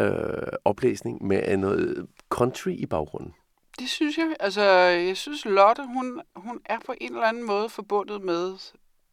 øh, 0.00 0.48
oplæsning 0.64 1.26
med 1.26 1.56
noget 1.56 2.06
country 2.28 2.70
i 2.70 2.86
baggrunden? 2.86 3.34
Det 3.78 3.88
synes 3.88 4.18
jeg. 4.18 4.36
Altså, 4.40 4.62
jeg 4.62 5.16
synes 5.16 5.44
Lotte, 5.44 5.82
hun, 5.86 6.20
hun 6.36 6.60
er 6.64 6.78
på 6.86 6.94
en 7.00 7.12
eller 7.12 7.26
anden 7.26 7.46
måde 7.46 7.68
forbundet 7.68 8.22
med 8.22 8.54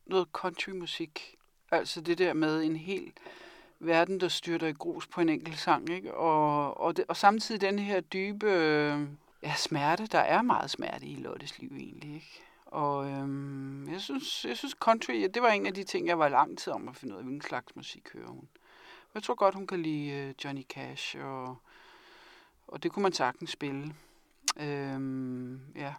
noget 0.06 0.28
countrymusik. 0.32 1.36
Altså 1.72 2.02
det 2.02 2.18
der 2.18 2.34
med 2.34 2.64
en 2.64 2.76
hel 2.76 3.14
verden, 3.80 4.20
der 4.20 4.28
styrter 4.28 4.68
i 4.68 4.72
grus 4.72 5.08
på 5.08 5.22
en 5.22 5.30
enkelt 5.30 5.60
sang, 5.60 5.90
ikke? 5.90 6.14
Og, 6.14 6.78
og, 6.82 6.98
det, 6.98 7.06
og 7.08 7.18
samtidig 7.18 7.62
den 7.62 7.80
her 7.80 8.02
dybe 8.02 8.52
øh, 8.52 9.08
ja, 9.44 9.54
smerte. 9.56 10.08
Der 10.08 10.20
er 10.20 10.42
meget 10.42 10.70
smerte 10.70 11.06
i 11.06 11.16
Lottes 11.16 11.60
liv 11.60 11.72
egentlig, 11.78 12.16
ikke? 12.16 12.44
Og 12.66 13.10
øhm, 13.10 13.92
jeg, 13.92 14.02
synes, 14.02 14.46
jeg 14.46 14.58
synes 14.58 14.76
country, 14.80 15.22
ja, 15.22 15.28
det 15.28 15.42
var 15.42 15.50
en 15.50 15.66
af 15.66 15.74
de 15.74 15.84
ting, 15.84 16.08
jeg 16.08 16.20
var 16.20 16.30
lang 16.30 16.58
tid 16.58 16.74
om 16.74 16.88
at 16.88 16.96
finde 16.96 17.14
ud 17.14 17.20
af, 17.20 17.24
hvilken 17.24 17.42
slags 17.42 17.76
musik 17.76 18.10
hører 18.14 18.28
hun. 18.28 18.48
Jeg 19.14 19.24
tror 19.24 19.36
godt, 19.36 19.56
hun 19.56 19.68
kan 19.68 19.82
lide 19.82 20.12
øh, 20.12 20.34
Johnny 20.44 20.64
Cash, 20.64 21.18
og, 21.20 21.58
og 22.68 22.84
det 22.84 22.92
kunne 22.92 23.04
man 23.04 23.14
sagtens 23.14 23.50
spille. 23.50 23.96
Øhm, 24.60 25.60
ja. 25.76 25.94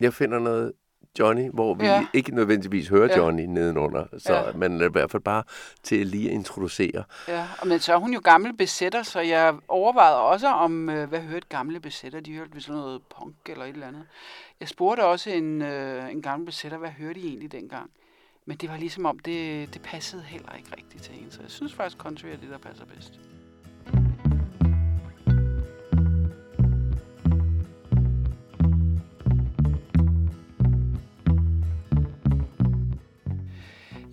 Jeg 0.00 0.14
finder 0.14 0.38
noget 0.38 0.72
Johnny, 1.18 1.50
hvor 1.52 1.74
vi 1.74 1.86
ja. 1.86 2.06
ikke 2.12 2.34
nødvendigvis 2.34 2.88
hører 2.88 3.08
ja. 3.10 3.16
Johnny 3.16 3.42
nedenunder, 3.42 4.04
så 4.18 4.34
ja. 4.34 4.52
man 4.54 4.80
er 4.80 4.88
i 4.88 4.92
hvert 4.92 5.10
fald 5.10 5.22
bare 5.22 5.42
til 5.82 6.06
lige 6.06 6.28
at 6.28 6.34
introducere. 6.34 7.04
Ja, 7.28 7.46
og 7.60 7.66
men 7.66 7.78
så 7.78 7.92
er 7.92 7.96
hun 7.96 8.12
jo 8.12 8.20
gammel 8.24 8.56
besætter, 8.56 9.02
så 9.02 9.20
jeg 9.20 9.54
overvejede 9.68 10.16
også 10.16 10.48
om, 10.48 10.88
øh, 10.88 11.08
hvad 11.08 11.20
hørte 11.20 11.46
gamle 11.48 11.80
besætter? 11.80 12.20
De 12.20 12.32
hørte 12.32 12.60
sådan 12.60 12.80
noget 12.80 13.00
punk 13.16 13.34
eller 13.46 13.64
et 13.64 13.70
eller 13.70 13.86
andet. 13.86 14.02
Jeg 14.60 14.68
spurgte 14.68 15.04
også 15.04 15.30
en, 15.30 15.62
øh, 15.62 16.10
en 16.10 16.22
gammel 16.22 16.46
besætter, 16.46 16.78
hvad 16.78 16.90
hørte 16.90 17.20
de 17.20 17.26
egentlig 17.26 17.52
dengang? 17.52 17.90
Men 18.46 18.56
det 18.56 18.70
var 18.70 18.76
ligesom 18.76 19.06
om, 19.06 19.18
det, 19.18 19.74
det 19.74 19.82
passede 19.82 20.22
heller 20.22 20.52
ikke 20.58 20.70
rigtigt 20.76 21.02
til 21.04 21.14
en, 21.22 21.30
så 21.30 21.38
jeg 21.42 21.50
synes 21.50 21.74
faktisk, 21.74 21.98
country 21.98 22.26
er 22.26 22.36
det, 22.36 22.50
der 22.50 22.58
passer 22.58 22.84
bedst. 22.84 23.20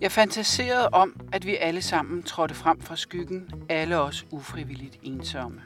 Jeg 0.00 0.12
fantaserede 0.12 0.88
om, 0.88 1.20
at 1.32 1.46
vi 1.46 1.56
alle 1.56 1.82
sammen 1.82 2.22
trådte 2.22 2.54
frem 2.54 2.80
fra 2.80 2.96
skyggen, 2.96 3.50
alle 3.68 4.00
os 4.00 4.26
ufrivilligt 4.30 4.98
ensomme. 5.02 5.60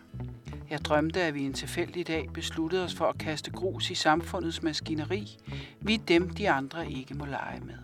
Jeg 0.71 0.85
drømte, 0.85 1.23
at 1.23 1.35
vi 1.35 1.42
en 1.42 1.53
tilfældig 1.53 2.07
dag 2.07 2.29
besluttede 2.35 2.85
os 2.85 2.95
for 2.95 3.07
at 3.07 3.18
kaste 3.18 3.51
grus 3.51 3.90
i 3.90 3.95
samfundets 3.95 4.62
maskineri. 4.62 5.37
Vi 5.81 5.95
er 5.95 5.99
dem, 5.99 6.31
de 6.31 6.51
andre 6.51 6.90
ikke 6.90 7.14
må 7.14 7.25
lege 7.25 7.61
med. 7.61 7.75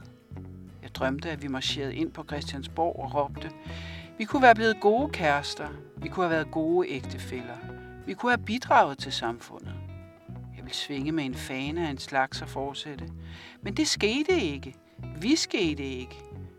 Jeg 0.82 0.94
drømte, 0.94 1.30
at 1.30 1.42
vi 1.42 1.48
marcherede 1.48 1.94
ind 1.94 2.12
på 2.12 2.24
Christiansborg 2.24 2.96
og 3.04 3.14
råbte, 3.14 3.50
vi 4.18 4.24
kunne 4.24 4.42
være 4.42 4.54
blevet 4.54 4.80
gode 4.80 5.12
kærester. 5.12 5.68
Vi 5.96 6.08
kunne 6.08 6.24
have 6.24 6.34
været 6.34 6.50
gode 6.50 6.88
ægtefæller. 6.88 7.56
Vi 8.06 8.14
kunne 8.14 8.32
have 8.32 8.44
bidraget 8.44 8.98
til 8.98 9.12
samfundet. 9.12 9.74
Jeg 10.28 10.64
ville 10.64 10.74
svinge 10.74 11.12
med 11.12 11.24
en 11.24 11.34
fane 11.34 11.86
af 11.86 11.90
en 11.90 11.98
slags 11.98 12.42
og 12.42 12.48
fortsætte. 12.48 13.08
Men 13.62 13.76
det 13.76 13.88
skete 13.88 14.40
ikke. 14.40 14.74
Vi 15.20 15.36
skete 15.36 15.84
ikke. 15.84 16.16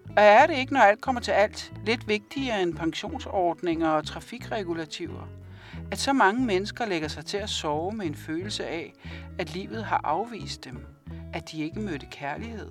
Og 0.10 0.24
er 0.24 0.48
det 0.48 0.58
ikke, 0.58 0.74
når 0.74 0.80
alt 0.80 1.02
kommer 1.02 1.22
til 1.22 1.32
alt, 1.32 1.74
lidt 1.86 2.08
vigtigere 2.08 2.64
end 2.64 2.74
pensionsordninger 2.74 3.90
og 3.90 4.06
trafikregulativer? 4.06 5.28
At 5.92 6.00
så 6.00 6.14
mange 6.14 6.46
mennesker 6.46 6.86
lægger 6.86 7.08
sig 7.08 7.26
til 7.26 7.38
at 7.38 7.50
sove 7.50 7.92
med 7.92 8.06
en 8.06 8.16
følelse 8.16 8.68
af, 8.68 8.94
at 9.38 9.54
livet 9.54 9.86
har 9.86 10.02
afvist 10.04 10.66
dem, 10.66 10.86
at 11.34 11.52
de 11.52 11.64
ikke 11.64 11.80
mødte 11.80 12.06
kærlighed. 12.12 12.70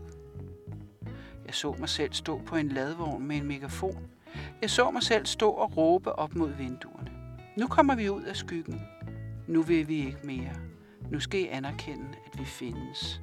Jeg 1.47 1.55
så 1.55 1.75
mig 1.79 1.89
selv 1.89 2.13
stå 2.13 2.41
på 2.47 2.57
en 2.57 2.69
ladvogn 2.69 3.29
med 3.29 3.37
en 3.37 3.47
megafon. 3.47 4.07
Jeg 4.63 4.71
så 4.71 4.91
mig 4.91 5.03
selv 5.03 5.27
stå 5.27 5.51
og 5.51 5.77
råbe 5.77 6.13
op 6.13 6.35
mod 6.35 6.51
vinduerne. 6.51 7.11
Nu 7.57 7.67
kommer 7.67 7.95
vi 7.95 8.09
ud 8.09 8.23
af 8.23 8.37
skyggen. 8.37 8.83
Nu 9.47 9.63
vil 9.63 9.89
vi 9.89 9.97
ikke 10.07 10.21
mere. 10.25 10.53
Nu 11.11 11.21
skal 11.21 11.41
I 11.41 11.47
anerkende, 11.47 12.09
at 12.27 12.39
vi 12.39 12.45
findes. 12.45 13.21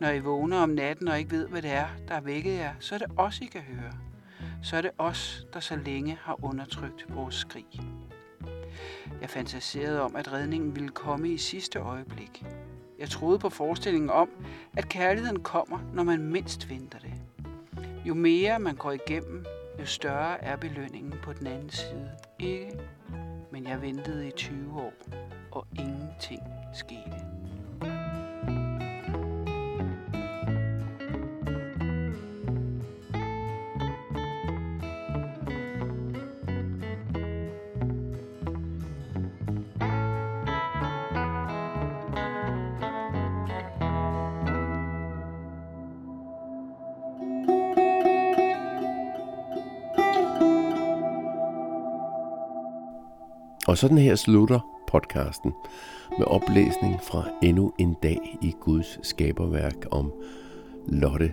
Når 0.00 0.08
I 0.08 0.18
vågner 0.18 0.58
om 0.58 0.68
natten 0.68 1.08
og 1.08 1.18
ikke 1.18 1.30
ved, 1.30 1.48
hvad 1.48 1.62
det 1.62 1.70
er, 1.70 1.86
der 2.08 2.14
er 2.14 2.20
vækket 2.20 2.54
jer, 2.54 2.74
så 2.80 2.94
er 2.94 2.98
det 2.98 3.08
os, 3.16 3.40
I 3.40 3.46
kan 3.46 3.60
høre. 3.60 3.92
Så 4.62 4.76
er 4.76 4.82
det 4.82 4.90
os, 4.98 5.46
der 5.52 5.60
så 5.60 5.76
længe 5.76 6.18
har 6.22 6.44
undertrykt 6.44 7.06
vores 7.08 7.34
skrig. 7.34 7.66
Jeg 9.20 9.30
fantaserede 9.30 10.00
om, 10.00 10.16
at 10.16 10.32
redningen 10.32 10.76
ville 10.76 10.88
komme 10.88 11.28
i 11.28 11.38
sidste 11.38 11.78
øjeblik. 11.78 12.44
Jeg 12.98 13.10
troede 13.10 13.38
på 13.38 13.48
forestillingen 13.48 14.10
om, 14.10 14.30
at 14.76 14.88
kærligheden 14.88 15.40
kommer, 15.40 15.78
når 15.92 16.02
man 16.02 16.22
mindst 16.22 16.70
venter 16.70 16.98
det. 16.98 17.12
Jo 18.04 18.14
mere 18.14 18.58
man 18.58 18.76
går 18.76 18.92
igennem, 18.92 19.44
jo 19.80 19.86
større 19.86 20.44
er 20.44 20.56
belønningen 20.56 21.14
på 21.22 21.32
den 21.32 21.46
anden 21.46 21.70
side. 21.70 22.10
Ikke? 22.38 22.78
Men 23.52 23.66
jeg 23.66 23.82
ventede 23.82 24.28
i 24.28 24.30
20 24.30 24.80
år, 24.80 24.92
og 25.52 25.66
ingenting 25.78 26.42
skete. 26.74 27.24
Og 53.66 53.78
sådan 53.78 53.98
her 53.98 54.14
slutter 54.14 54.60
podcasten 54.86 55.52
med 56.18 56.26
oplæsning 56.26 57.00
fra 57.02 57.24
endnu 57.42 57.72
en 57.78 57.94
dag 58.02 58.38
i 58.42 58.52
Guds 58.60 58.98
skaberværk 59.02 59.86
om 59.90 60.12
Lotte. 60.88 61.32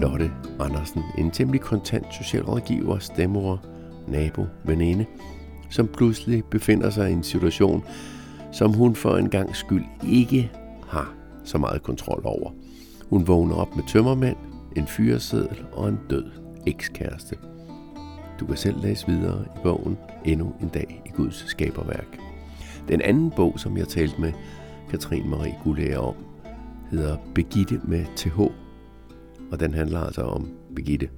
Lotte 0.00 0.30
Andersen, 0.60 1.02
en 1.18 1.30
temmelig 1.30 1.60
kontant 1.60 2.14
socialrådgiver, 2.14 2.98
stemmer, 2.98 3.56
nabo, 4.08 4.46
veninde, 4.64 5.06
som 5.70 5.88
pludselig 5.88 6.44
befinder 6.44 6.90
sig 6.90 7.10
i 7.10 7.12
en 7.12 7.22
situation, 7.22 7.84
som 8.52 8.72
hun 8.72 8.94
for 8.94 9.16
en 9.16 9.30
gang 9.30 9.56
skyld 9.56 9.84
ikke 10.08 10.50
har 10.88 11.14
så 11.44 11.58
meget 11.58 11.82
kontrol 11.82 12.22
over. 12.24 12.50
Hun 13.10 13.26
vågner 13.26 13.54
op 13.54 13.76
med 13.76 13.84
tømmermænd, 13.88 14.36
en 14.76 14.86
fyreseddel 14.86 15.64
og 15.72 15.88
en 15.88 15.98
død 16.10 16.30
ekskæreste. 16.66 17.36
Du 18.40 18.46
kan 18.46 18.56
selv 18.56 18.80
læse 18.82 19.06
videre 19.06 19.44
i 19.44 19.58
bogen 19.62 19.98
Endnu 20.24 20.52
en 20.60 20.68
dag 20.68 21.02
i 21.06 21.08
Guds 21.08 21.44
skaberværk. 21.48 22.18
Den 22.88 23.00
anden 23.00 23.30
bog, 23.30 23.60
som 23.60 23.76
jeg 23.76 23.88
talte 23.88 24.20
med 24.20 24.32
Katrine 24.90 25.28
Marie 25.28 25.58
Gullære 25.64 25.98
om, 25.98 26.14
hedder 26.90 27.16
Begitte 27.34 27.80
med 27.84 28.04
TH. 28.16 28.40
Og 29.52 29.60
den 29.60 29.74
handler 29.74 30.00
altså 30.00 30.22
om 30.22 30.48
Begitte 30.74 31.08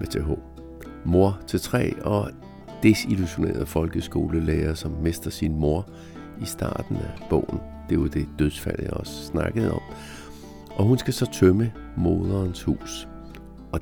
med 0.00 0.06
TH. 0.06 0.30
Mor 1.04 1.40
til 1.46 1.60
tre 1.60 2.02
og 2.02 2.30
desillusionerede 2.82 3.66
folkeskolelærer, 3.66 4.74
som 4.74 4.90
mister 4.90 5.30
sin 5.30 5.56
mor 5.60 5.88
i 6.42 6.44
starten 6.44 6.96
af 6.96 7.26
bogen. 7.30 7.60
Det 7.88 7.96
er 7.96 8.00
jo 8.00 8.06
det 8.06 8.28
dødsfald, 8.38 8.82
jeg 8.82 8.92
også 8.92 9.24
snakkede 9.24 9.72
om. 9.72 9.80
Og 10.70 10.84
hun 10.84 10.98
skal 10.98 11.14
så 11.14 11.30
tømme 11.32 11.72
moderens 11.96 12.62
hus. 12.62 13.08
Og 13.72 13.80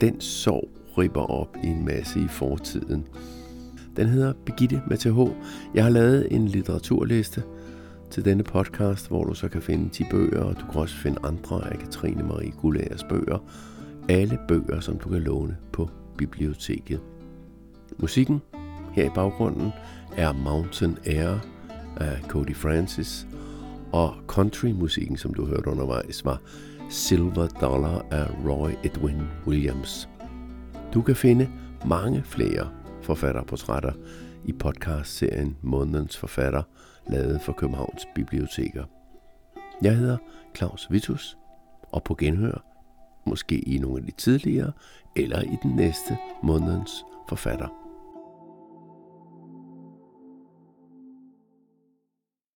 den 0.00 0.20
sorg 0.20 0.68
ripper 0.98 1.30
op 1.30 1.56
i 1.64 1.66
en 1.66 1.84
masse 1.84 2.20
i 2.20 2.28
fortiden. 2.28 3.06
Den 3.96 4.08
hedder 4.08 4.32
Begitte 4.46 4.82
med 4.86 4.96
TH. 4.96 5.34
Jeg 5.74 5.84
har 5.84 5.90
lavet 5.90 6.32
en 6.32 6.48
litteraturliste 6.48 7.42
til 8.10 8.24
denne 8.24 8.42
podcast, 8.42 9.08
hvor 9.08 9.24
du 9.24 9.34
så 9.34 9.48
kan 9.48 9.62
finde 9.62 9.88
10 9.88 10.04
bøger, 10.10 10.42
og 10.42 10.54
du 10.60 10.66
kan 10.72 10.80
også 10.80 10.96
finde 10.96 11.18
andre 11.24 11.72
af 11.72 11.78
Katrine 11.78 12.22
Marie 12.22 12.50
Gullagers 12.50 13.04
bøger. 13.04 13.38
Alle 14.08 14.38
bøger, 14.48 14.80
som 14.80 14.98
du 14.98 15.08
kan 15.08 15.22
låne 15.22 15.56
på 15.72 15.90
biblioteket. 16.16 17.00
Musikken 17.98 18.42
her 18.92 19.04
i 19.04 19.10
baggrunden 19.14 19.70
er 20.16 20.32
Mountain 20.32 20.98
Air 21.06 21.38
af 21.96 22.20
Cody 22.28 22.56
Francis, 22.56 23.26
og 23.92 24.14
countrymusikken, 24.26 25.16
som 25.16 25.34
du 25.34 25.46
hørte 25.46 25.70
undervejs, 25.70 26.24
var 26.24 26.40
Silver 26.90 27.46
Dollar 27.46 28.06
af 28.10 28.26
Roy 28.48 28.70
Edwin 28.84 29.22
Williams. 29.46 30.08
Du 30.94 31.02
kan 31.02 31.16
finde 31.16 31.50
mange 31.86 32.22
flere 32.22 32.70
forfatterportrætter 33.02 33.92
i 34.44 34.52
podcastserien 34.52 35.56
Månedens 35.62 36.16
Forfatter, 36.16 36.62
lavet 37.10 37.40
for 37.42 37.52
Københavns 37.52 38.06
Biblioteker. 38.14 38.84
Jeg 39.82 39.96
hedder 39.96 40.16
Claus 40.56 40.88
Vitus, 40.90 41.36
og 41.92 42.02
på 42.02 42.14
genhør, 42.14 42.64
måske 43.26 43.58
i 43.58 43.78
nogle 43.78 43.98
af 43.98 44.06
de 44.06 44.12
tidligere, 44.12 44.72
eller 45.16 45.42
i 45.42 45.56
den 45.62 45.76
næste 45.76 46.18
Månedens 46.42 47.04
Forfatter. 47.28 47.81